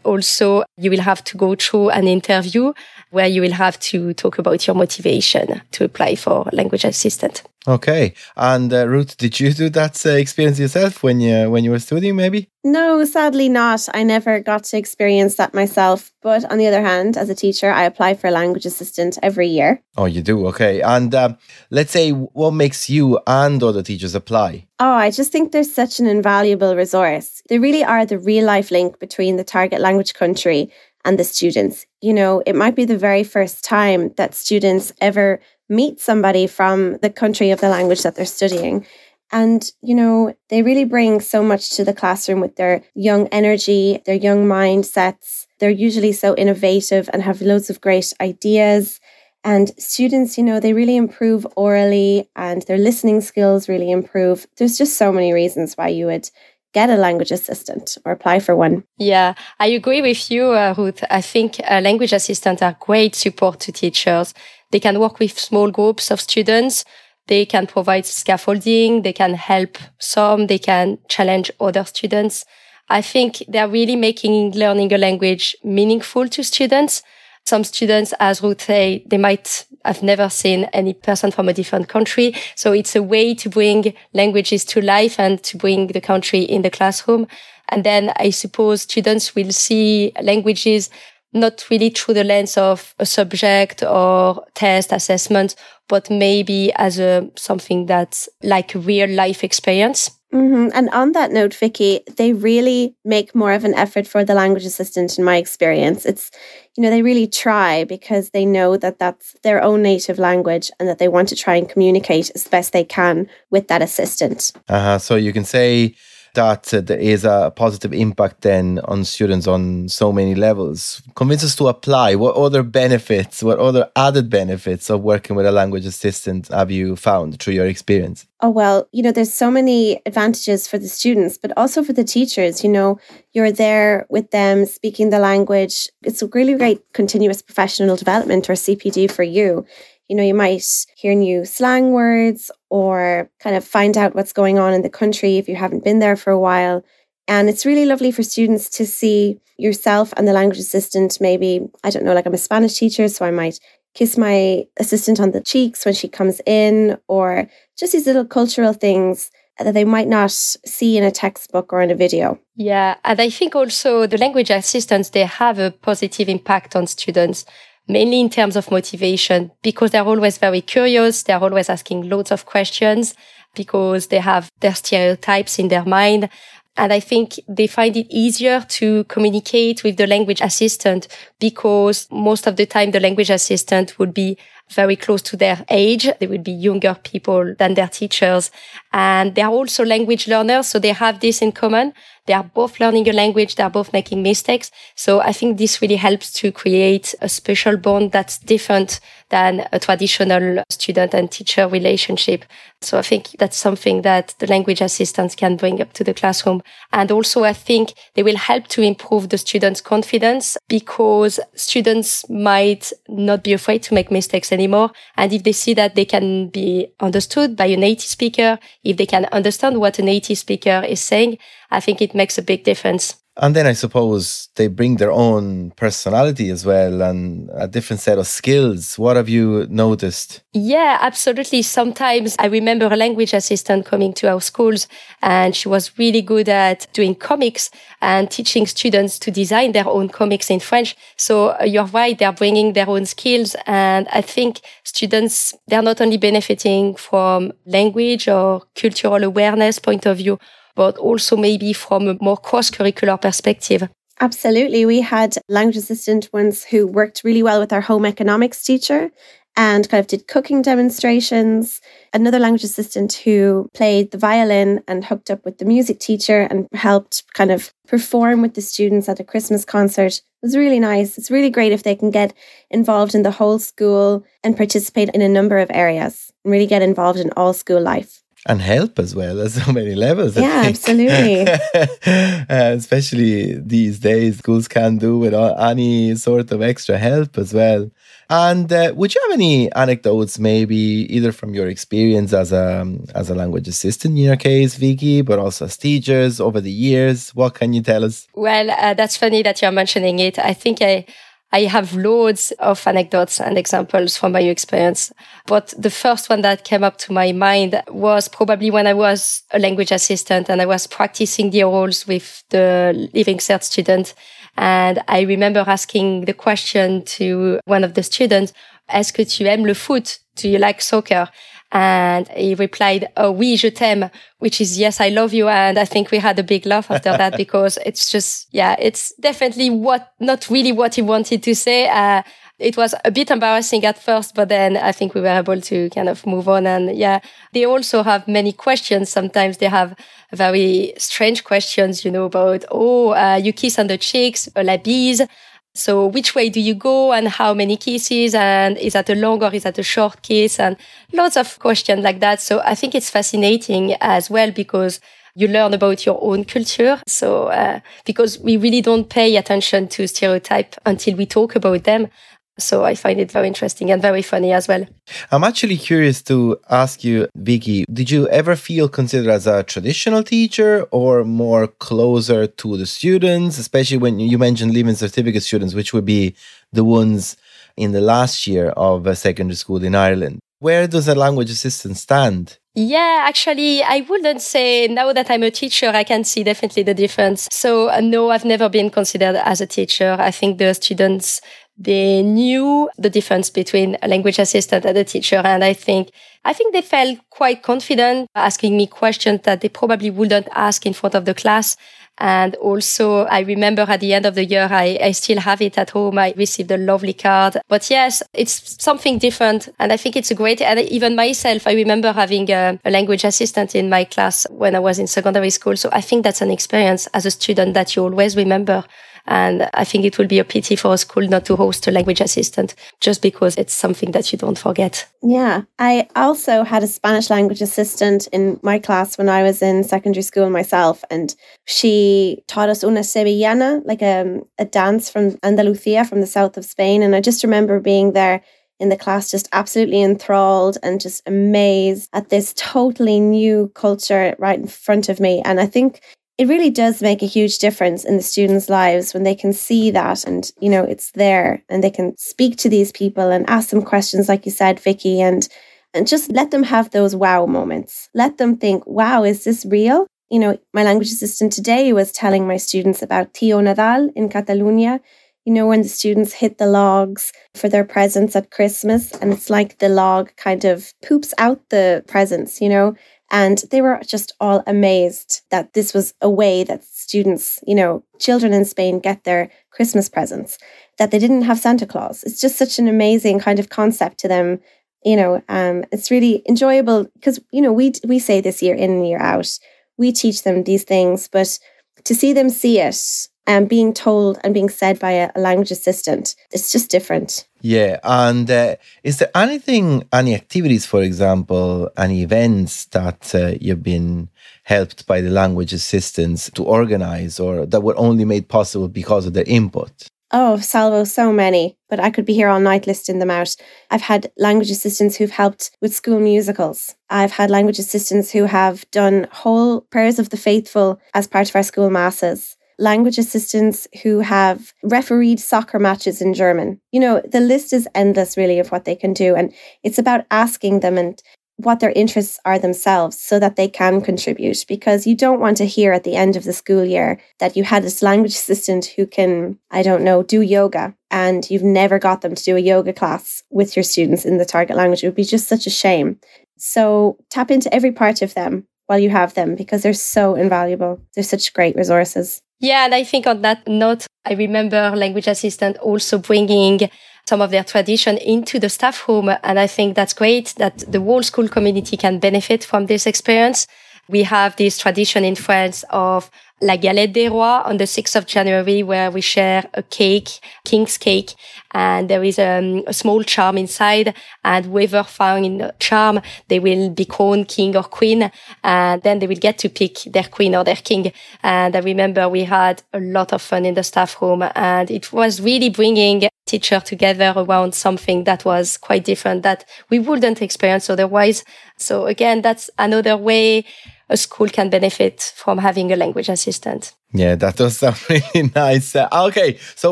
Also, 0.03 0.63
you 0.78 0.91
will 0.91 1.01
have 1.01 1.23
to 1.23 1.38
go 1.38 1.56
through 1.56 1.89
an 1.89 2.07
interview 2.07 2.73
where 3.09 3.27
you 3.27 3.41
will 3.41 3.53
have 3.53 3.79
to 3.79 4.13
talk 4.13 4.38
about 4.38 4.67
your 4.67 4.75
motivation 4.75 5.63
to 5.72 5.83
apply 5.83 6.16
for 6.16 6.47
language 6.53 6.85
assistant. 6.85 7.41
Okay. 7.68 8.14
And 8.36 8.72
uh, 8.72 8.88
Ruth, 8.88 9.18
did 9.18 9.40
you 9.40 9.52
do 9.53 9.70
that 9.70 10.06
uh, 10.06 10.09
experience 10.09 10.59
yourself 10.59 11.03
when 11.03 11.20
you 11.20 11.50
when 11.50 11.64
you 11.64 11.72
were 11.72 11.80
studying 11.80 12.16
maybe? 12.16 12.50
No, 12.64 13.03
sadly 13.06 13.50
not. 13.50 13.88
I 13.94 14.03
never 14.03 14.40
got 14.40 14.64
to 14.66 14.78
experience 14.78 15.36
that 15.36 15.53
myself. 15.53 16.12
But 16.22 16.50
on 16.52 16.58
the 16.58 16.68
other 16.68 16.81
hand, 16.81 17.18
as 17.18 17.30
a 17.30 17.36
teacher, 17.36 17.72
I 17.72 17.84
apply 17.84 18.16
for 18.16 18.28
a 18.28 18.31
language 18.31 18.66
assistant 18.66 19.18
every 19.22 19.48
year. 19.48 19.84
Oh, 19.98 20.06
you 20.06 20.22
do? 20.22 20.48
Okay. 20.48 20.81
And 20.81 21.14
uh, 21.14 21.36
let's 21.70 21.92
say 21.92 22.12
what 22.12 22.52
makes 22.52 22.90
you 22.90 23.20
and 23.28 23.62
other 23.62 23.84
teachers 23.84 24.16
apply? 24.16 24.68
Oh, 24.80 24.94
I 24.94 25.12
just 25.12 25.31
think 25.31 25.52
there's 25.52 25.74
such 25.74 26.00
an 26.00 26.08
invaluable 26.08 26.75
resource. 26.75 27.42
They 27.50 27.59
really 27.59 27.84
are 27.84 28.06
the 28.06 28.20
real 28.20 28.46
life 28.46 28.72
link 28.72 29.00
between 29.00 29.38
the 29.38 29.44
target 29.44 29.80
language 29.80 30.14
country 30.14 30.72
and 31.06 31.20
the 31.20 31.24
students. 31.24 31.86
You 32.02 32.14
know, 32.14 32.42
it 32.46 32.56
might 32.56 32.75
be 32.75 32.86
the 32.86 32.98
very 32.98 33.24
first 33.24 33.64
time 33.64 34.12
that 34.18 34.34
students 34.34 34.92
ever 35.00 35.40
meet 35.70 36.00
somebody 36.00 36.48
from 36.48 36.98
the 36.98 37.09
country 37.09 37.52
of 37.52 37.62
the 37.62 37.70
language 37.70 38.03
that 38.03 38.16
they're 38.16 38.26
studying. 38.26 38.86
And, 39.31 39.70
you 39.81 39.96
know, 39.96 40.36
they 40.50 40.62
really 40.62 40.86
bring 40.86 41.20
so 41.20 41.44
much 41.44 41.72
to 41.72 41.84
the 41.84 41.94
classroom 41.94 42.42
with 42.42 42.56
their 42.56 42.84
young 42.94 43.28
energy, 43.28 44.02
their 44.06 44.16
young 44.16 44.46
mindsets. 44.46 45.48
They're 45.59 45.70
usually 45.70 46.12
so 46.12 46.36
innovative 46.36 47.09
and 47.12 47.22
have 47.24 47.42
loads 47.42 47.70
of 47.70 47.81
great 47.81 48.14
ideas. 48.22 49.00
And 49.44 49.72
students, 49.80 50.38
you 50.38 50.44
know, 50.44 50.59
they 50.59 50.74
really 50.74 50.96
improve 50.96 51.46
orally 51.56 52.30
and 52.36 52.62
their 52.64 52.78
listening 52.78 53.22
skills 53.22 53.70
really 53.70 53.92
improve. 53.92 54.48
There's 54.58 54.78
just 54.78 54.98
so 54.98 55.12
many 55.12 55.34
reasons 55.34 55.75
why 55.75 55.90
you 55.90 56.08
would 56.08 56.30
get 56.75 56.90
a 56.90 56.97
language 56.97 57.31
assistant 57.31 57.97
or 58.06 58.12
apply 58.12 58.40
for 58.40 58.53
one. 58.53 58.84
Yeah, 58.97 59.34
I 59.59 59.68
agree 59.68 60.02
with 60.02 60.30
you, 60.30 60.52
uh, 60.52 60.75
Ruth. 60.78 61.03
I 61.09 61.22
think 61.22 61.62
uh, 61.63 61.80
language 61.80 62.12
assistants 62.12 62.62
are 62.62 62.75
great 62.81 63.16
support 63.16 63.62
to 63.62 63.72
teachers. 63.72 64.34
They 64.72 64.81
can 64.81 65.00
work 65.00 65.19
with 65.19 65.40
small 65.40 65.72
groups 65.72 66.12
of 66.12 66.19
students. 66.19 66.84
They 67.28 67.46
can 67.46 67.66
provide 67.66 68.06
scaffolding. 68.06 69.03
They 69.03 69.13
can 69.13 69.36
help 69.36 69.78
some. 70.00 70.47
They 70.47 70.59
can 70.59 70.97
challenge 71.08 71.50
other 71.62 71.86
students. 71.86 72.46
I 72.90 73.02
think 73.02 73.42
they're 73.47 73.69
really 73.69 73.96
making 73.96 74.52
learning 74.52 74.94
a 74.94 74.97
language 74.97 75.56
meaningful 75.63 76.28
to 76.28 76.44
students. 76.44 77.02
Some 77.47 77.63
students, 77.63 78.11
as 78.19 78.41
Ruth 78.41 78.61
say, 78.61 79.03
they 79.06 79.19
might 79.19 79.66
have 79.85 80.01
never 80.01 80.29
seen 80.29 80.63
any 80.73 80.94
person 80.94 81.29
from 81.29 81.47
a 81.47 81.53
different 81.53 81.88
country. 81.88 82.33
So 82.56 82.72
it's 82.72 82.95
a 82.95 83.03
way 83.03 83.35
to 83.35 83.50
bring 83.50 83.94
languages 84.13 84.66
to 84.66 84.81
life 84.81 85.19
and 85.19 85.41
to 85.44 85.57
bring 85.57 85.88
the 85.88 86.01
country 86.01 86.41
in 86.41 86.63
the 86.63 86.72
classroom. 86.72 87.28
And 87.69 87.83
then 87.83 88.11
I 88.16 88.31
suppose 88.31 88.81
students 88.81 89.35
will 89.35 89.51
see 89.51 90.11
languages 90.22 90.89
not 91.33 91.66
really 91.69 91.89
through 91.89 92.16
the 92.16 92.23
lens 92.23 92.57
of 92.57 92.95
a 92.97 93.06
subject 93.06 93.83
or 93.83 94.44
test 94.56 94.91
assessment, 94.91 95.56
but 95.88 96.09
maybe 96.09 96.73
as 96.73 96.97
a 96.97 97.29
something 97.35 97.85
that's 97.85 98.27
like 98.41 98.72
real 98.73 99.09
life 99.09 99.44
experience. 99.44 100.09
Mm-hmm. 100.36 100.70
And 100.74 100.90
on 100.90 101.14
that 101.14 101.32
note, 101.32 101.54
Vicky, 101.54 102.02
they 102.18 102.34
really 102.34 102.96
make 103.06 103.34
more 103.34 103.54
of 103.54 103.64
an 103.64 103.74
effort 103.74 104.06
for 104.06 104.26
the 104.26 104.34
language 104.34 104.66
assistant 104.66 105.18
in 105.18 105.24
my 105.24 105.38
experience. 105.38 106.06
It's, 106.06 106.30
you 106.76 106.84
know, 106.84 106.90
they 106.90 107.02
really 107.02 107.26
try 107.28 107.86
because 107.86 108.32
they 108.32 108.46
know 108.46 108.76
that 108.76 109.00
that's 109.00 109.36
their 109.44 109.64
own 109.64 109.82
native 109.82 110.20
language 110.20 110.72
and 110.80 110.90
that 110.90 111.00
they 111.00 111.08
want 111.08 111.30
to 111.30 111.36
try 111.36 111.56
and 111.56 111.70
communicate 111.70 112.32
as 112.36 112.48
best 112.48 112.74
they 112.74 112.84
can 112.84 113.30
with 113.50 113.70
that 113.70 113.82
assistant. 113.82 114.52
Uh-huh. 114.68 115.00
So 115.00 115.16
you 115.16 115.32
can 115.32 115.46
say 115.46 115.96
that 116.36 116.74
uh, 116.74 116.82
there 116.82 117.00
is 117.00 117.26
a 117.26 117.52
positive 117.56 117.94
impact 117.94 118.42
then 118.42 118.80
on 118.86 119.04
students 119.04 119.48
on 119.48 119.90
so 119.90 120.12
many 120.12 120.36
levels. 120.36 121.02
Convince 121.16 121.44
us 121.44 121.56
to 121.56 121.68
apply. 121.68 122.16
What 122.16 122.36
other 122.36 122.64
benefits, 122.64 123.42
what 123.42 123.60
other 123.60 123.90
added 123.96 124.30
benefits 124.30 124.90
of 124.90 125.02
working 125.02 125.36
with 125.36 125.46
a 125.46 125.52
language 125.52 125.86
assistant 125.86 126.48
have 126.50 126.72
you 126.72 126.96
found 126.96 127.40
through 127.40 127.56
your 127.56 127.66
experience? 127.66 128.28
Oh, 128.42 128.50
well, 128.50 128.88
you 128.92 129.02
know, 129.02 129.12
there's 129.12 129.34
so 129.34 129.50
many 129.50 130.02
advantages 130.06 130.68
for 130.68 130.78
the 130.78 130.88
students, 130.88 131.38
but 131.38 131.52
also 131.58 131.84
for 131.84 131.94
the 131.94 132.04
teachers. 132.04 132.64
You 132.64 132.70
know, 132.70 133.00
you're 133.34 133.52
there 133.52 134.06
with 134.10 134.32
them 134.32 134.66
speaking 134.66 135.10
the 135.10 135.20
language. 135.20 135.90
It's 136.04 136.22
a 136.22 136.28
really 136.28 136.54
great 136.56 136.82
continuous 136.94 137.42
professional 137.42 137.96
development 137.96 138.50
or 138.50 138.54
CPD 138.54 139.10
for 139.10 139.24
you 139.24 139.66
you 140.07 140.16
know, 140.16 140.24
you 140.24 140.34
might 140.34 140.66
hear 140.96 141.16
new 141.16 141.46
slang 141.46 141.92
words 141.92 142.52
or 142.69 143.30
kind 143.40 143.56
of 143.56 143.66
find 143.66 143.98
out 143.98 144.16
what's 144.16 144.34
going 144.34 144.60
on 144.60 144.74
in 144.74 144.81
the 144.81 144.90
country 144.90 145.38
if 145.38 145.50
you 145.50 145.56
haven't 145.56 145.84
been 145.84 146.00
there 146.00 146.16
for 146.16 146.31
a 146.31 146.40
while. 146.40 146.84
And 147.28 147.50
it's 147.50 147.66
really 147.66 147.86
lovely 147.86 148.12
for 148.12 148.24
students 148.24 148.69
to 148.72 148.86
see 148.86 149.40
yourself 149.57 150.13
and 150.16 150.28
the 150.28 150.34
language 150.34 150.60
assistant. 150.60 151.19
Maybe, 151.19 151.62
I 151.84 151.90
don't 151.90 152.06
know, 152.06 152.13
like 152.13 152.25
I'm 152.25 152.34
a 152.34 152.38
Spanish 152.38 152.78
teacher, 152.78 153.07
so 153.07 153.25
I 153.25 153.31
might 153.31 153.60
kiss 153.96 154.18
my 154.18 154.66
assistant 154.78 155.19
on 155.19 155.31
the 155.31 155.42
cheeks 155.42 155.86
when 155.86 155.94
she 155.94 156.08
comes 156.08 156.42
in, 156.46 156.98
or 157.08 157.48
just 157.78 157.94
these 157.94 158.06
little 158.06 158.25
cultural 158.25 158.74
things 158.74 159.31
that 159.58 159.74
they 159.74 159.86
might 159.86 160.10
not 160.10 160.31
see 160.31 160.98
in 160.98 161.04
a 161.04 161.12
textbook 161.12 161.72
or 161.72 161.81
in 161.81 161.90
a 161.90 161.96
video. 161.96 162.38
Yeah, 162.56 162.98
and 163.06 163.19
I 163.19 163.30
think 163.30 163.56
also 163.56 164.06
the 164.06 164.18
language 164.18 164.50
assistants 164.50 165.10
they 165.10 165.24
have 165.24 165.60
a 165.60 165.72
positive 165.72 166.28
impact 166.28 166.75
on 166.75 166.88
students 166.88 167.46
mainly 167.88 168.20
in 168.20 168.30
terms 168.30 168.56
of 168.56 168.72
motivation 168.72 169.52
because 169.62 169.92
they're 169.92 170.04
always 170.04 170.38
very 170.38 170.62
curious, 170.62 171.24
they're 171.24 171.42
always 171.42 171.70
asking 171.70 172.10
loads 172.10 172.32
of 172.32 172.46
questions 172.46 173.14
because 173.56 174.08
they 174.08 174.20
have 174.20 174.50
their 174.60 174.76
stereotypes 174.76 175.60
in 175.60 175.70
their 175.70 175.86
mind. 175.86 176.30
And 176.78 176.92
I 176.92 177.00
think 177.00 177.40
they 177.48 177.68
find 177.68 177.96
it 177.96 178.08
easier 178.10 178.60
to 178.60 179.06
communicate 179.06 179.84
with 179.84 179.96
the 179.96 180.08
language 180.08 180.42
assistant 180.42 181.08
because 181.40 182.08
most 182.12 182.48
of 182.48 182.58
the 182.58 182.66
time 182.66 182.92
the 182.92 183.00
language 183.00 183.30
assistant 183.30 183.98
would 183.98 184.14
be 184.14 184.38
very 184.71 184.95
close 184.95 185.21
to 185.23 185.38
their 185.38 185.63
age. 185.69 186.09
They 186.19 186.27
would 186.27 186.44
be 186.44 186.51
younger 186.51 186.95
people 187.03 187.56
than 187.57 187.75
their 187.75 187.88
teachers. 187.88 188.51
And 188.91 189.35
they're 189.35 189.47
also 189.47 189.85
language 189.85 190.27
learners. 190.27 190.67
So 190.67 190.79
they 190.79 190.91
have 190.94 191.19
this 191.19 191.41
in 191.41 191.51
common. 191.51 191.94
They 192.25 192.33
are 192.33 192.44
both 192.44 192.79
learning 192.79 193.07
a 193.07 193.13
language. 193.13 193.56
They're 193.56 193.69
both 193.69 193.94
making 193.94 194.23
mistakes. 194.23 194.71
So 194.95 195.21
I 195.21 195.31
think 195.31 195.57
this 195.57 195.81
really 195.81 195.97
helps 195.97 196.31
to 196.33 196.51
create 196.51 197.13
a 197.21 197.29
special 197.29 197.77
bond 197.77 198.12
that's 198.12 198.39
different 198.39 199.00
than 199.29 199.67
a 199.71 199.79
traditional 199.79 200.63
student 200.69 201.13
and 201.13 201.31
teacher 201.31 201.67
relationship. 201.67 202.45
So 202.81 202.97
I 202.97 203.03
think 203.03 203.29
that's 203.38 203.57
something 203.57 204.01
that 204.01 204.35
the 204.39 204.47
language 204.47 204.81
assistants 204.81 205.35
can 205.35 205.56
bring 205.56 205.81
up 205.81 205.94
to 205.94 206.03
the 206.03 206.13
classroom. 206.13 206.62
And 206.91 207.12
also 207.12 207.44
I 207.44 207.53
think 207.53 207.94
they 208.15 208.23
will 208.23 208.38
help 208.38 208.67
to 208.69 208.81
improve 208.81 209.29
the 209.29 209.38
students' 209.38 209.81
confidence 209.81 210.57
because 210.67 211.39
students 211.53 212.27
might 212.29 212.91
not 213.07 213.44
be 213.44 213.53
afraid 213.53 213.83
to 213.83 213.94
make 213.94 214.09
mistakes 214.09 214.51
anymore. 214.56 214.92
And 215.16 215.31
if 215.31 215.44
they 215.44 215.52
see 215.52 215.74
that 215.75 215.96
they 215.96 216.06
can 216.06 216.50
be 216.50 216.88
understood 217.00 217.56
by 217.56 217.68
a 217.68 217.78
native 217.78 218.10
speaker, 218.10 218.57
if 218.84 218.98
they 218.98 219.06
can 219.06 219.25
understand 219.31 219.80
what 219.80 220.00
a 220.00 220.02
native 220.02 220.38
speaker 220.38 220.84
is 220.88 221.02
saying, 221.02 221.38
I 221.69 221.80
think 221.80 222.02
it 222.02 222.16
makes 222.16 222.38
a 222.38 222.42
big 222.42 222.63
difference. 222.63 223.25
And 223.38 223.54
then 223.54 223.68
I 223.68 223.74
suppose 223.74 224.48
they 224.56 224.68
bring 224.68 224.96
their 224.96 225.12
own 225.12 225.72
personality 225.72 226.50
as 226.50 226.66
well 226.66 227.02
and 227.02 227.50
a 227.54 227.68
different 227.68 228.00
set 228.00 228.18
of 228.18 228.28
skills. 228.28 228.98
What 228.98 229.18
have 229.18 229.28
you 229.28 229.68
noticed? 229.70 230.42
Yeah, 230.54 230.98
absolutely. 231.02 231.62
Sometimes 231.62 232.38
I 232.40 232.46
remember 232.46 232.86
a 232.86 232.96
language 232.96 233.34
assistant 233.34 233.86
coming 233.86 234.14
to 234.14 234.30
our 234.30 234.40
schools 234.40 234.88
and 235.22 235.54
she 235.54 235.68
was 235.68 235.98
really 235.98 236.22
good 236.22 236.48
at 236.48 236.88
doing 236.94 237.14
comics 237.14 237.72
and 238.02 238.32
teaching 238.32 238.66
students 238.68 239.20
to 239.20 239.32
design 239.32 239.74
their 239.74 239.88
own 239.88 240.08
comics 240.08 240.50
in 240.50 240.62
French. 240.62 240.96
So 241.18 241.58
uh, 241.60 241.66
you're 241.66 241.86
right. 241.88 242.18
They're 242.18 242.32
bringing 242.32 242.72
their 242.72 242.88
own 242.88 243.06
skills. 243.06 243.54
And 243.66 244.08
I 244.14 244.22
think 244.22 244.62
students, 244.84 245.54
they're 245.68 245.82
not 245.82 246.00
only 246.00 246.18
benefiting 246.18 246.96
from 246.96 247.52
language 247.66 248.30
or 248.30 248.62
cultural 248.76 249.26
awareness 249.26 249.78
point 249.78 250.06
of 250.06 250.18
view, 250.18 250.40
but 250.75 250.98
also 250.98 251.36
maybe 251.36 251.74
from 251.74 252.07
a 252.07 252.18
more 252.22 252.38
cross 252.38 252.69
curricular 252.69 253.19
perspective. 253.19 253.88
Absolutely. 254.19 254.86
We 254.86 255.01
had 255.01 255.36
language 255.50 255.77
assistant 255.77 256.30
ones 256.31 256.63
who 256.63 256.88
worked 256.88 257.24
really 257.24 257.44
well 257.44 257.60
with 257.60 257.74
our 257.74 257.81
home 257.81 258.06
economics 258.06 258.63
teacher 258.63 259.12
and 259.57 259.88
kind 259.89 260.00
of 260.00 260.07
did 260.07 260.27
cooking 260.27 260.62
demonstrations. 260.62 261.81
Another 262.13 262.39
language 262.39 262.63
assistant 262.63 263.13
who 263.13 263.69
played 263.74 264.12
the 264.12 264.18
violin 264.18 264.81
and 264.88 265.04
hooked 265.04 265.30
up 265.30 265.44
with 265.44 265.57
the 265.57 265.66
music 265.66 266.00
teacher 266.00 266.42
and 266.50 266.68
helped 266.74 267.24
kind 267.33 267.51
of 267.51 267.74
perform 267.88 268.42
with 268.42 268.54
the 268.54 268.62
students 268.62 269.10
at 269.10 269.19
a 269.19 269.24
Christmas 269.24 269.66
concert 269.66 270.22
it 270.45 270.50
was 270.50 270.57
really 270.57 270.80
nice. 270.80 271.18
It's 271.18 271.31
really 271.31 271.50
great 271.50 271.72
if 271.72 271.81
they 271.81 271.95
can 271.95 272.12
get 272.12 272.31
involved 272.69 273.16
in 273.16 273.24
the 273.24 273.31
whole 273.31 273.57
school 273.57 274.24
and 274.44 274.56
participate 274.56 275.10
in 275.10 275.24
a 275.24 275.27
number 275.27 275.57
of 275.57 275.72
areas 275.74 276.31
and 276.44 276.51
really 276.51 276.68
get 276.68 276.83
involved 276.83 277.18
in 277.18 277.31
all 277.31 277.51
school 277.51 277.81
life 277.81 278.22
and 278.45 278.62
help 278.62 279.00
as 279.00 279.15
well 279.15 279.42
at 279.45 279.51
so 279.51 279.71
many 279.71 279.95
levels. 279.95 280.38
Yeah, 280.38 280.63
absolutely. 280.65 281.47
uh, 281.47 282.45
especially 282.50 283.56
these 283.59 284.00
days, 284.00 284.38
schools 284.38 284.68
can 284.68 284.97
do 284.97 285.18
without 285.18 285.59
any 285.59 286.15
sort 286.15 286.51
of 286.51 286.62
extra 286.62 286.97
help 286.97 287.38
as 287.38 287.53
well. 287.53 287.89
And 288.30 288.71
uh, 288.74 288.92
would 288.95 289.13
you 289.13 289.21
have 289.27 289.33
any 289.33 289.71
anecdotes, 289.74 290.39
maybe 290.39 290.75
either 290.75 291.31
from 291.31 291.53
your 291.53 291.68
experience 291.68 292.33
as 292.33 292.51
a 292.51 292.97
as 293.13 293.30
a 293.30 293.36
language 293.36 293.68
assistant 293.68 294.13
in 294.18 294.24
your 294.24 294.36
case, 294.36 294.75
Vicky, 294.75 295.21
but 295.21 295.38
also 295.38 295.65
as 295.65 295.77
teachers 295.77 296.39
over 296.39 296.59
the 296.59 296.71
years? 296.71 297.36
What 297.36 297.53
can 297.53 297.74
you 297.74 297.83
tell 297.83 298.03
us? 298.03 298.27
Well, 298.33 298.71
uh, 298.71 298.95
that's 298.95 299.15
funny 299.15 299.44
that 299.44 299.62
you're 299.62 299.71
mentioning 299.71 300.18
it. 300.18 300.39
I 300.39 300.53
think 300.53 300.81
I 300.81 301.06
I 301.51 301.62
have 301.65 301.95
loads 301.95 302.51
of 302.59 302.86
anecdotes 302.86 303.39
and 303.39 303.57
examples 303.57 304.18
from 304.18 304.33
my 304.33 304.42
experience. 304.42 305.13
But 305.47 305.74
the 305.77 305.89
first 305.89 306.30
one 306.30 306.42
that 306.42 306.65
came 306.65 306.83
up 306.83 306.97
to 307.00 307.13
my 307.13 307.31
mind 307.31 307.81
was 307.88 308.27
probably 308.27 308.71
when 308.71 308.88
I 308.88 308.94
was 308.94 309.44
a 309.51 309.59
language 309.59 309.92
assistant 309.92 310.50
and 310.50 310.62
I 310.62 310.65
was 310.65 310.88
practicing 310.88 311.51
the 311.51 311.62
orals 311.62 312.07
with 312.07 312.44
the 312.50 313.09
Leaving 313.13 313.38
Cert 313.38 313.63
student. 313.63 314.13
And 314.57 315.01
I 315.07 315.21
remember 315.21 315.63
asking 315.65 316.25
the 316.25 316.33
question 316.33 317.03
to 317.06 317.59
one 317.65 317.83
of 317.83 317.94
the 317.94 318.03
students, 318.03 318.53
Est-ce 318.89 319.12
que 319.12 319.25
tu 319.25 319.48
aimes 319.48 319.65
le 319.65 319.74
foot? 319.74 320.19
Do 320.36 320.50
you 320.50 320.59
like 320.59 320.81
soccer? 320.81 321.30
And 321.75 322.30
he 322.30 322.56
replied, 322.56 323.10
Oh, 323.18 323.31
oui, 323.31 323.57
je 323.57 323.68
t'aime, 323.68 324.10
which 324.39 324.62
is, 324.62 324.80
yes, 324.80 325.01
I 325.01 325.10
love 325.10 325.33
you. 325.33 325.50
And 325.50 325.77
I 325.77 325.83
think 325.83 326.10
we 326.10 326.19
had 326.19 326.39
a 326.39 326.44
big 326.44 326.66
laugh 326.66 326.89
after 326.89 327.18
that 327.18 327.36
because 327.44 327.77
it's 327.86 328.10
just, 328.10 328.48
yeah, 328.51 328.77
it's 328.80 329.13
definitely 329.19 329.69
what, 329.69 330.13
not 330.22 330.50
really 330.50 330.72
what 330.72 330.95
he 330.95 331.01
wanted 331.01 331.44
to 331.44 331.54
say. 331.54 331.89
Uh, 331.89 332.24
it 332.60 332.77
was 332.77 332.95
a 333.04 333.12
bit 333.12 333.30
embarrassing 333.30 333.83
at 333.83 334.01
first, 334.01 334.36
but 334.36 334.48
then 334.48 334.77
I 334.77 334.94
think 334.94 335.13
we 335.13 335.19
were 335.19 335.27
able 335.27 335.60
to 335.60 335.89
kind 335.89 336.07
of 336.07 336.25
move 336.25 336.48
on. 336.48 336.66
And 336.66 336.95
yeah, 336.95 337.19
they 337.51 337.66
also 337.66 338.04
have 338.04 338.25
many 338.25 338.54
questions. 338.54 339.10
Sometimes 339.10 339.57
they 339.57 339.66
have 339.66 339.98
very 340.31 340.94
strange 340.98 341.44
questions, 341.44 342.06
you 342.06 342.12
know, 342.12 342.24
about, 342.24 342.63
oh, 342.72 343.10
uh, 343.10 343.36
you 343.36 343.51
kiss 343.51 343.77
on 343.77 343.88
the 343.88 343.98
cheeks, 343.98 344.48
la 344.56 344.77
bise. 344.77 345.27
So 345.75 346.07
which 346.07 346.33
way 346.36 346.50
do 346.50 346.60
you 346.60 346.74
go 346.74 347.12
and 347.12 347.27
how 347.27 347.54
many 347.54 347.75
kisses 347.75 348.33
and 348.33 348.77
is 348.77 348.94
that 348.94 349.10
a 349.10 349.16
long 349.16 349.44
or 349.44 349.54
is 349.54 349.63
that 349.63 349.77
a 349.77 349.83
short 349.83 350.22
kiss 350.22 350.60
and 350.60 350.77
lots 351.12 351.36
of 351.36 351.60
questions 351.60 352.01
like 352.01 352.22
that. 352.22 352.42
So 352.42 352.62
I 352.63 352.75
think 352.75 352.95
it's 352.95 353.10
fascinating 353.10 353.94
as 354.00 354.30
well 354.30 354.51
because 354.51 355.01
you 355.36 355.50
learn 355.50 355.74
about 355.74 356.05
your 356.05 356.17
own 356.24 356.46
culture. 356.46 357.01
So 357.08 357.48
uh, 357.48 357.82
because 358.05 358.39
we 358.39 358.55
really 358.55 358.82
don't 358.82 359.10
pay 359.10 359.36
attention 359.36 359.89
to 359.89 360.08
stereotype 360.08 360.75
until 360.86 361.17
we 361.17 361.25
talk 361.25 361.55
about 361.55 361.84
them. 361.84 362.08
So 362.57 362.85
I 362.85 362.95
find 362.95 363.19
it 363.19 363.31
very 363.31 363.47
interesting 363.47 363.91
and 363.91 364.01
very 364.01 364.21
funny 364.21 364.53
as 364.53 364.67
well. 364.67 364.85
I'm 365.31 365.43
actually 365.43 365.77
curious 365.77 366.21
to 366.24 366.57
ask 366.69 367.03
you, 367.03 367.27
Vicky, 367.35 367.85
did 367.91 368.09
you 368.09 368.27
ever 368.29 368.55
feel 368.55 368.88
considered 368.88 369.29
as 369.29 369.45
a 369.45 369.63
traditional 369.63 370.24
teacher 370.24 370.83
or 370.91 371.24
more 371.25 371.67
closer 371.67 372.47
to 372.47 372.77
the 372.77 372.85
students, 372.85 373.57
especially 373.57 373.97
when 373.97 374.19
you 374.19 374.38
mentioned 374.38 374.74
leaving 374.74 374.95
certificate 374.95 375.43
students, 375.43 375.74
which 375.74 375.93
would 375.93 376.05
be 376.05 376.35
the 376.71 376.85
ones 376.85 377.35
in 377.75 377.91
the 377.91 378.01
last 378.01 378.47
year 378.47 378.69
of 378.69 379.05
a 379.05 379.15
secondary 379.15 379.55
school 379.55 379.83
in 379.83 379.95
Ireland? 379.95 380.39
Where 380.59 380.88
does 380.88 381.07
a 381.07 381.15
language 381.15 381.51
assistant 381.51 381.97
stand? 381.97 382.57
Yeah, 382.77 383.24
actually, 383.25 383.83
I 383.83 384.01
wouldn't 384.01 384.41
say 384.41 384.88
now 384.88 385.13
that 385.13 385.29
I'm 385.29 385.43
a 385.43 385.51
teacher, 385.51 385.88
I 385.93 386.03
can 386.03 386.25
see 386.25 386.43
definitely 386.43 386.83
the 386.83 386.93
difference. 386.93 387.47
So, 387.50 387.89
uh, 387.89 388.01
no, 388.01 388.31
I've 388.31 388.43
never 388.43 388.67
been 388.67 388.89
considered 388.89 389.38
as 389.38 389.62
a 389.62 389.65
teacher. 389.65 390.17
I 390.19 390.31
think 390.31 390.57
the 390.57 390.74
students 390.74 391.39
they 391.77 392.22
knew 392.24 392.89
the 392.98 393.10
difference 393.10 393.50
between 393.50 393.98
a 394.01 394.08
language 394.08 394.39
assistant 394.39 394.86
and 394.86 394.98
a 394.98 395.03
teacher. 395.03 395.41
And 395.44 395.63
I 395.63 395.74
think, 395.74 396.12
I 396.46 396.53
think 396.53 396.74
they 396.74 396.82
felt 396.82 397.20
quite 397.29 397.63
confident 397.63 398.29
asking 398.36 398.77
me 398.77 398.88
questions 398.88 399.41
that 399.44 399.62
they 399.62 399.70
probably 399.70 400.10
wouldn't 400.10 400.48
ask 400.53 400.86
in 400.86 400.94
front 400.94 401.15
of 401.15 401.25
the 401.25 401.34
class. 401.34 401.75
And 402.17 402.55
also, 402.55 403.25
I 403.25 403.41
remember 403.41 403.82
at 403.82 404.00
the 404.00 404.13
end 404.13 404.25
of 404.25 404.36
the 404.36 404.46
year, 404.46 404.70
I, 404.72 404.98
I 405.03 405.12
still 405.12 405.39
have 405.41 405.62
it 405.62 405.77
at 405.77 405.89
home. 405.89 406.17
I 406.17 406.34
received 406.38 406.72
a 406.72 406.77
lovely 406.77 407.12
card. 407.12 407.58
But 407.67 407.89
yes, 407.89 408.24
it's 408.34 408.82
something 408.82 409.17
different. 409.17 409.67
And 409.79 409.91
I 409.91 409.98
think 409.98 410.15
it's 410.15 410.32
a 410.32 410.36
great, 410.36 410.62
and 410.62 410.79
even 410.79 411.17
myself, 411.17 411.67
I 411.67 411.74
remember 411.74 412.13
having 412.13 412.50
a, 412.51 412.79
a 412.86 412.89
language 412.89 413.25
assistant 413.25 413.75
in 413.75 413.89
my 413.89 414.05
class 414.05 414.48
when 414.50 414.75
I 414.75 414.79
was 414.79 414.98
in 414.98 415.08
secondary 415.08 415.50
school. 415.50 415.75
So 415.75 415.89
I 415.91 416.00
think 416.00 416.24
that's 416.24 416.41
an 416.41 416.51
experience 416.51 417.08
as 417.08 417.25
a 417.25 417.32
student 417.32 417.74
that 417.74 417.98
you 417.98 418.03
always 418.03 418.38
remember. 418.38 418.86
And 419.27 419.70
I 419.74 419.84
think 419.84 420.05
it 420.05 420.17
will 420.17 420.27
be 420.27 420.39
a 420.39 420.44
pity 420.44 420.75
for 420.75 420.94
a 420.94 420.98
school 420.98 421.27
not 421.27 421.46
to 421.46 421.55
host 421.55 421.88
a 421.88 421.91
language 421.91 422.22
assistant 422.22 422.75
just 423.01 423.22
because 423.22 423.55
it's 423.55 423.74
something 423.74 424.12
that 424.12 424.32
you 424.32 424.38
don't 424.38 424.58
forget. 424.58 425.08
Yeah. 425.24 425.63
I 425.79 426.08
also 426.15 426.63
had 426.63 426.84
a 426.84 426.88
Spanish 426.88 427.29
language 427.29 427.62
assistant 427.62 428.27
in 428.32 428.60
my 428.62 428.77
class 428.79 429.17
when 429.17 429.29
I 429.29 429.44
was 429.44 429.62
in 429.62 429.84
secondary 429.84 430.22
school 430.22 430.50
myself. 430.50 431.03
And 431.10 431.36
she 431.65 432.44
taught 432.48 432.70
us 432.70 432.84
una 432.84 433.01
sevillana, 433.01 433.82
like 433.86 434.01
a, 434.01 434.41
a 434.60 434.65
dance 434.65 435.10
from 435.10 435.38
Andalusia, 435.41 436.05
from 436.05 436.22
the 436.22 436.27
south 436.27 436.58
of 436.58 436.65
Spain. 436.65 437.01
And 437.01 437.15
I 437.15 437.22
just 437.22 437.44
remember 437.44 437.79
being 437.79 438.13
there 438.13 438.41
in 438.79 438.89
the 438.89 438.98
class 438.98 439.32
just 439.32 439.48
absolutely 439.53 440.01
enthralled 440.01 440.77
and 440.84 441.00
just 441.00 441.24
amazed 441.25 442.10
at 442.13 442.29
this 442.29 442.53
totally 442.58 443.20
new 443.20 443.72
culture 443.74 444.36
right 444.38 444.60
in 444.60 444.67
front 444.67 445.10
of 445.10 445.20
me. 445.20 445.41
And 445.46 445.60
I 445.60 445.65
think 445.65 446.01
it 446.38 446.48
really 446.48 446.70
does 446.70 447.01
make 447.01 447.22
a 447.22 447.27
huge 447.27 447.60
difference 447.60 448.04
in 448.04 448.18
the 448.18 448.24
students' 448.24 448.70
lives 448.70 449.13
when 449.13 449.24
they 449.24 449.36
can 449.36 449.54
see 449.54 449.89
that 449.92 450.25
and, 450.25 450.51
you 450.60 450.70
know, 450.70 450.84
it's 450.84 451.12
there 451.12 451.63
and 451.70 451.84
they 451.84 451.89
can 451.89 452.15
speak 452.18 452.58
to 452.58 452.70
these 452.70 452.92
people 452.92 453.32
and 453.32 453.50
ask 453.50 453.70
them 453.70 453.82
questions, 453.82 454.27
like 454.27 454.46
you 454.46 454.51
said, 454.51 454.80
Vicky, 454.80 455.22
and 455.22 455.48
and 455.94 456.08
just 456.08 456.30
let 456.30 456.51
them 456.51 456.63
have 456.63 456.89
those 456.92 457.15
wow 457.15 457.46
moments. 457.46 458.10
Let 458.13 458.38
them 458.38 458.58
think, 458.58 458.86
wow, 458.86 459.24
is 459.24 459.46
this 459.46 459.65
real? 459.65 460.08
You 460.30 460.39
know, 460.39 460.60
my 460.74 460.84
language 460.84 461.08
assistant 461.08 461.54
today 461.54 461.94
was 461.94 462.12
telling 462.12 462.46
my 462.46 462.58
students 462.58 463.01
about 463.01 463.34
Tio 463.34 463.62
Nadal 463.62 464.12
in 464.13 464.27
Catalonia. 464.27 465.00
You 465.46 465.54
know, 465.54 465.68
when 465.68 465.84
the 465.84 465.88
students 465.88 466.34
hit 466.34 466.58
the 466.58 466.65
logs 466.65 467.32
for 467.54 467.70
their 467.70 467.86
presents 467.86 468.36
at 468.36 468.51
Christmas, 468.51 469.12
and 469.13 469.32
it's 469.32 469.50
like 469.50 469.77
the 469.77 469.88
log 469.89 470.36
kind 470.36 470.65
of 470.65 470.92
poops 471.06 471.34
out 471.38 471.62
the 471.70 472.04
presents, 472.08 472.60
you 472.60 472.68
know, 472.68 472.96
and 473.32 473.63
they 473.72 473.82
were 473.82 474.00
just 474.05 474.34
all 474.39 474.63
amazed 474.67 475.41
that 475.50 475.74
this 475.74 475.94
was 475.94 476.13
a 476.22 476.29
way 476.29 476.63
that 476.63 476.84
students, 476.84 477.60
you 477.65 477.75
know, 477.75 478.03
children 478.20 478.53
in 478.53 478.65
Spain 478.65 479.00
get 479.00 479.24
their 479.24 479.50
Christmas 479.72 480.10
presents, 480.10 480.58
that 481.00 481.12
they 481.12 481.20
didn't 481.20 481.41
have 481.44 481.60
Santa 481.60 481.86
Claus. 481.86 482.24
It's 482.24 482.39
just 482.39 482.58
such 482.58 482.77
an 482.77 482.88
amazing 482.88 483.39
kind 483.39 483.60
of 483.60 483.70
concept 483.70 484.20
to 484.20 484.27
them. 484.27 484.60
You 485.03 485.15
know, 485.15 485.44
um, 485.50 485.84
it's 485.91 486.12
really 486.12 486.44
enjoyable 486.48 487.05
because, 487.13 487.39
you 487.51 487.62
know, 487.62 487.74
we, 487.74 487.94
we 488.08 488.20
say 488.20 488.41
this 488.41 488.62
year 488.62 488.75
in 488.75 488.91
and 488.91 489.08
year 489.08 489.20
out, 489.20 489.60
we 489.98 490.12
teach 490.12 490.44
them 490.44 490.63
these 490.63 490.84
things, 490.84 491.27
but 491.27 491.60
to 492.03 492.15
see 492.15 492.34
them 492.34 492.50
see 492.50 492.79
it 492.79 493.27
and 493.48 493.70
being 493.70 493.94
told 493.94 494.39
and 494.44 494.53
being 494.53 494.70
said 494.70 495.00
by 495.00 495.12
a, 495.12 495.32
a 495.36 495.39
language 495.39 495.72
assistant, 495.72 496.36
it's 496.51 496.72
just 496.72 496.89
different. 496.89 497.48
Yeah, 497.65 498.00
and 498.03 498.51
uh, 498.51 498.75
is 499.03 499.17
there 499.17 499.31
anything, 499.34 500.07
any 500.13 500.36
activities, 500.36 500.86
for 500.86 501.01
example, 501.01 501.89
any 501.98 502.22
events 502.22 502.86
that 502.98 503.34
uh, 503.34 503.57
you've 503.60 503.81
been 503.81 504.29
helped 504.65 505.07
by 505.07 505.19
the 505.19 505.31
language 505.31 505.74
assistants 505.74 506.51
to 506.51 506.63
organize 506.63 507.39
or 507.39 507.65
that 507.65 507.81
were 507.81 507.98
only 507.98 508.24
made 508.24 508.50
possible 508.50 508.88
because 508.88 509.25
of 509.25 509.34
their 509.34 509.45
input? 509.48 510.10
Oh, 510.29 510.60
Salvo, 510.60 511.05
so 511.05 511.34
many, 511.34 511.75
but 511.89 512.00
I 512.00 512.12
could 512.12 512.25
be 512.25 512.36
here 512.36 512.50
all 512.50 512.60
night 512.60 512.86
listing 512.86 513.17
them 513.17 513.31
out. 513.31 513.55
I've 513.89 514.03
had 514.03 514.31
language 514.38 514.69
assistants 514.69 515.15
who've 515.15 515.31
helped 515.31 515.72
with 515.81 515.95
school 515.95 516.19
musicals. 516.19 516.93
I've 517.10 517.31
had 517.31 517.50
language 517.50 517.79
assistants 517.79 518.29
who 518.29 518.43
have 518.43 518.86
done 518.91 519.25
whole 519.31 519.81
prayers 519.81 520.19
of 520.19 520.29
the 520.29 520.38
faithful 520.38 521.01
as 521.15 521.25
part 521.25 521.50
of 521.50 521.55
our 521.55 521.63
school 521.63 521.89
masses 521.89 522.57
language 522.77 523.17
assistants 523.17 523.88
who 524.03 524.20
have 524.20 524.74
refereed 524.84 525.39
soccer 525.39 525.79
matches 525.79 526.22
in 526.22 526.34
German. 526.34 526.82
You 526.91 527.00
know, 527.00 527.22
the 527.29 527.39
list 527.39 527.74
is 527.74 527.88
endless, 527.96 528.38
really, 528.38 528.60
of 528.60 528.72
what 528.72 528.86
they 528.86 528.96
can 528.96 529.13
do. 529.13 529.36
And 529.36 529.53
it's 529.84 530.00
about 530.00 530.25
asking 530.32 530.82
them 530.82 530.98
and 530.98 531.22
what 531.58 531.79
their 531.79 531.91
interests 531.91 532.39
are 532.44 532.60
themselves 532.60 533.17
so 533.17 533.39
that 533.39 533.55
they 533.55 533.67
can 533.67 534.01
contribute 534.01 534.65
because 534.67 535.08
you 535.08 535.15
don't 535.15 535.39
want 535.39 535.55
to 535.58 535.65
hear 535.65 535.94
at 535.94 536.03
the 536.03 536.15
end 536.15 536.36
of 536.36 536.44
the 536.44 536.51
school 536.51 536.84
year 536.84 537.20
that 537.39 537.55
you 537.55 537.63
had 537.63 537.84
this 537.84 538.01
language 538.01 538.34
assistant 538.34 538.86
who 538.98 539.08
can 539.08 539.58
i 539.72 539.82
don't 539.82 540.03
know 540.03 540.22
do 540.22 540.41
yoga 540.41 540.94
and 541.12 541.50
you've 541.50 541.63
never 541.63 541.98
got 541.98 542.22
them 542.22 542.36
to 542.36 542.44
do 542.44 542.58
a 542.58 542.60
yoga 542.60 542.91
class 542.91 543.41
with 543.50 543.75
your 543.75 543.84
students 543.84 544.25
in 544.25 544.38
the 544.38 544.46
target 544.46 544.75
language 544.75 545.03
it 545.03 545.08
would 545.08 545.15
be 545.15 545.24
just 545.24 545.48
such 545.48 545.65
a 545.65 545.70
shame 545.70 546.20
so 546.58 547.17
tap 547.29 547.50
into 547.50 547.74
every 547.74 547.91
part 547.91 548.22
of 548.22 548.34
them 548.34 548.67
while 548.88 549.00
you 549.00 549.10
have 549.10 549.34
them 549.34 549.55
because 549.55 549.82
they're 549.82 549.94
so 549.94 550.36
invaluable 550.36 551.00
they're 551.13 551.24
such 551.24 551.53
great 551.53 551.75
resources 551.75 552.41
yeah, 552.59 552.85
and 552.85 552.95
I 552.95 553.03
think 553.03 553.27
on 553.27 553.41
that 553.41 553.67
note, 553.67 554.07
I 554.25 554.33
remember 554.33 554.91
language 554.95 555.27
assistant 555.27 555.77
also 555.77 556.17
bringing 556.17 556.89
some 557.27 557.41
of 557.41 557.51
their 557.51 557.63
tradition 557.63 558.17
into 558.17 558.59
the 558.59 558.69
staff 558.69 559.07
room. 559.07 559.29
And 559.43 559.59
I 559.59 559.67
think 559.67 559.95
that's 559.95 560.13
great 560.13 560.53
that 560.57 560.83
the 560.88 561.01
whole 561.01 561.24
school 561.24 561.47
community 561.47 561.97
can 561.97 562.19
benefit 562.19 562.63
from 562.63 562.85
this 562.85 563.05
experience. 563.05 563.67
We 564.07 564.24
have 564.24 564.55
this 564.55 564.77
tradition 564.77 565.24
in 565.24 565.35
France 565.35 565.83
of 565.89 566.29
La 566.62 566.77
Galette 566.77 567.12
des 567.12 567.27
Rois 567.27 567.63
on 567.65 567.75
the 567.75 567.83
6th 567.83 568.15
of 568.15 568.25
January, 568.25 568.81
where 568.81 569.12
we 569.12 569.19
share 569.19 569.65
a 569.74 569.83
cake, 569.83 570.39
king's 570.63 570.97
cake, 570.97 571.35
and 571.74 572.09
there 572.09 572.24
is 572.24 572.39
um, 572.39 572.81
a 572.88 572.93
small 572.93 573.24
charm 573.24 573.57
inside. 573.57 574.13
And 574.41 574.65
whoever 574.65 575.03
found 575.03 575.45
in 575.45 575.57
the 575.57 575.75
charm, 575.79 576.21
they 576.47 576.59
will 576.59 576.89
be 576.91 577.03
crowned 577.03 577.50
king 577.50 577.75
or 577.75 577.83
queen, 577.83 578.31
and 578.63 579.01
then 579.01 579.19
they 579.19 579.27
will 579.27 579.35
get 579.35 579.57
to 579.59 579.69
pick 579.69 580.03
their 580.05 580.24
queen 580.24 580.55
or 580.55 580.63
their 580.63 580.77
king. 580.77 581.12
And 581.43 581.75
I 581.75 581.79
remember 581.79 582.29
we 582.29 582.45
had 582.45 582.83
a 582.93 583.01
lot 583.01 583.33
of 583.33 583.41
fun 583.41 583.65
in 583.65 583.74
the 583.74 583.83
staff 583.83 584.21
room, 584.21 584.41
and 584.55 584.89
it 584.89 585.12
was 585.12 585.41
really 585.41 585.69
bringing 585.69 586.29
teacher 586.45 586.79
together 586.79 587.33
around 587.35 587.75
something 587.75 588.24
that 588.24 588.45
was 588.45 588.77
quite 588.77 589.03
different 589.03 589.43
that 589.43 589.65
we 589.89 590.00
wouldn't 590.00 590.41
experience 590.41 590.89
otherwise. 590.89 591.43
So 591.77 592.05
again, 592.05 592.41
that's 592.41 592.69
another 592.77 593.17
way 593.17 593.65
a 594.09 594.17
school 594.17 594.47
can 594.47 594.69
benefit 594.69 595.33
from 595.35 595.57
having 595.57 595.91
a 595.91 595.95
language 595.95 596.29
assistant. 596.29 596.93
Yeah, 597.13 597.35
that 597.35 597.55
does 597.55 597.77
sound 597.77 597.97
really 598.09 598.51
nice. 598.55 598.95
Uh, 598.95 599.07
okay, 599.13 599.57
so 599.75 599.91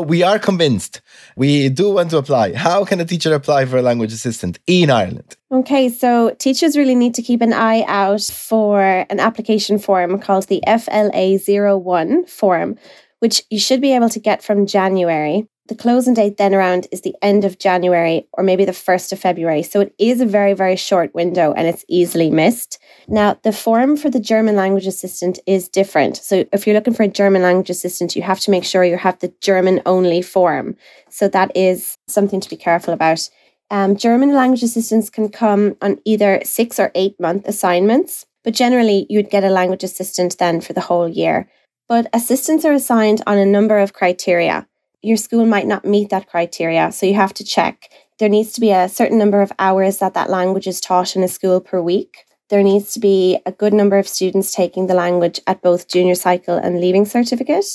we 0.00 0.22
are 0.22 0.38
convinced. 0.38 1.00
We 1.36 1.68
do 1.68 1.90
want 1.90 2.10
to 2.10 2.18
apply. 2.18 2.54
How 2.54 2.84
can 2.84 3.00
a 3.00 3.04
teacher 3.04 3.34
apply 3.34 3.66
for 3.66 3.78
a 3.78 3.82
language 3.82 4.12
assistant 4.12 4.58
in 4.66 4.90
Ireland? 4.90 5.36
Okay, 5.50 5.88
so 5.88 6.34
teachers 6.38 6.76
really 6.76 6.94
need 6.94 7.14
to 7.14 7.22
keep 7.22 7.40
an 7.40 7.52
eye 7.52 7.84
out 7.88 8.22
for 8.22 8.80
an 8.82 9.20
application 9.20 9.78
form 9.78 10.20
called 10.20 10.48
the 10.48 10.62
FLA01 10.66 12.28
form, 12.28 12.76
which 13.20 13.42
you 13.50 13.58
should 13.58 13.80
be 13.80 13.94
able 13.94 14.10
to 14.10 14.20
get 14.20 14.42
from 14.42 14.66
January. 14.66 15.48
The 15.66 15.74
closing 15.74 16.12
date 16.12 16.36
then 16.36 16.54
around 16.54 16.88
is 16.92 17.00
the 17.00 17.16
end 17.22 17.42
of 17.46 17.58
January 17.58 18.28
or 18.34 18.44
maybe 18.44 18.66
the 18.66 18.72
1st 18.72 19.12
of 19.12 19.18
February. 19.18 19.62
So 19.62 19.80
it 19.80 19.94
is 19.98 20.20
a 20.20 20.26
very, 20.26 20.52
very 20.52 20.76
short 20.76 21.14
window 21.14 21.54
and 21.54 21.66
it's 21.66 21.86
easily 21.88 22.30
missed. 22.30 22.78
Now, 23.08 23.38
the 23.42 23.52
form 23.52 23.96
for 23.96 24.10
the 24.10 24.20
German 24.20 24.56
language 24.56 24.86
assistant 24.86 25.38
is 25.46 25.70
different. 25.70 26.18
So 26.18 26.44
if 26.52 26.66
you're 26.66 26.76
looking 26.76 26.92
for 26.92 27.04
a 27.04 27.08
German 27.08 27.40
language 27.40 27.70
assistant, 27.70 28.14
you 28.14 28.20
have 28.20 28.40
to 28.40 28.50
make 28.50 28.64
sure 28.64 28.84
you 28.84 28.98
have 28.98 29.18
the 29.20 29.32
German 29.40 29.80
only 29.86 30.20
form. 30.20 30.76
So 31.08 31.28
that 31.28 31.50
is 31.56 31.96
something 32.08 32.40
to 32.40 32.50
be 32.50 32.56
careful 32.56 32.92
about. 32.92 33.30
Um, 33.70 33.96
German 33.96 34.34
language 34.34 34.62
assistants 34.62 35.08
can 35.08 35.30
come 35.30 35.78
on 35.80 35.98
either 36.04 36.42
six 36.44 36.78
or 36.78 36.92
eight 36.94 37.18
month 37.18 37.48
assignments, 37.48 38.26
but 38.42 38.52
generally 38.52 39.06
you'd 39.08 39.30
get 39.30 39.44
a 39.44 39.48
language 39.48 39.82
assistant 39.82 40.36
then 40.36 40.60
for 40.60 40.74
the 40.74 40.82
whole 40.82 41.08
year. 41.08 41.48
But 41.88 42.06
assistants 42.12 42.66
are 42.66 42.72
assigned 42.74 43.22
on 43.26 43.38
a 43.38 43.46
number 43.46 43.78
of 43.78 43.94
criteria 43.94 44.66
your 45.04 45.16
school 45.16 45.46
might 45.46 45.66
not 45.66 45.84
meet 45.84 46.10
that 46.10 46.28
criteria. 46.28 46.90
So 46.92 47.06
you 47.06 47.14
have 47.14 47.34
to 47.34 47.44
check. 47.44 47.90
There 48.18 48.28
needs 48.28 48.52
to 48.52 48.60
be 48.60 48.70
a 48.70 48.88
certain 48.88 49.18
number 49.18 49.42
of 49.42 49.52
hours 49.58 49.98
that 49.98 50.14
that 50.14 50.30
language 50.30 50.66
is 50.66 50.80
taught 50.80 51.16
in 51.16 51.22
a 51.22 51.28
school 51.28 51.60
per 51.60 51.80
week. 51.80 52.24
There 52.50 52.62
needs 52.62 52.92
to 52.92 53.00
be 53.00 53.38
a 53.46 53.52
good 53.52 53.72
number 53.72 53.98
of 53.98 54.06
students 54.06 54.54
taking 54.54 54.86
the 54.86 54.94
language 54.94 55.40
at 55.46 55.62
both 55.62 55.88
junior 55.88 56.14
cycle 56.14 56.56
and 56.56 56.80
leaving 56.80 57.06
certificate. 57.06 57.66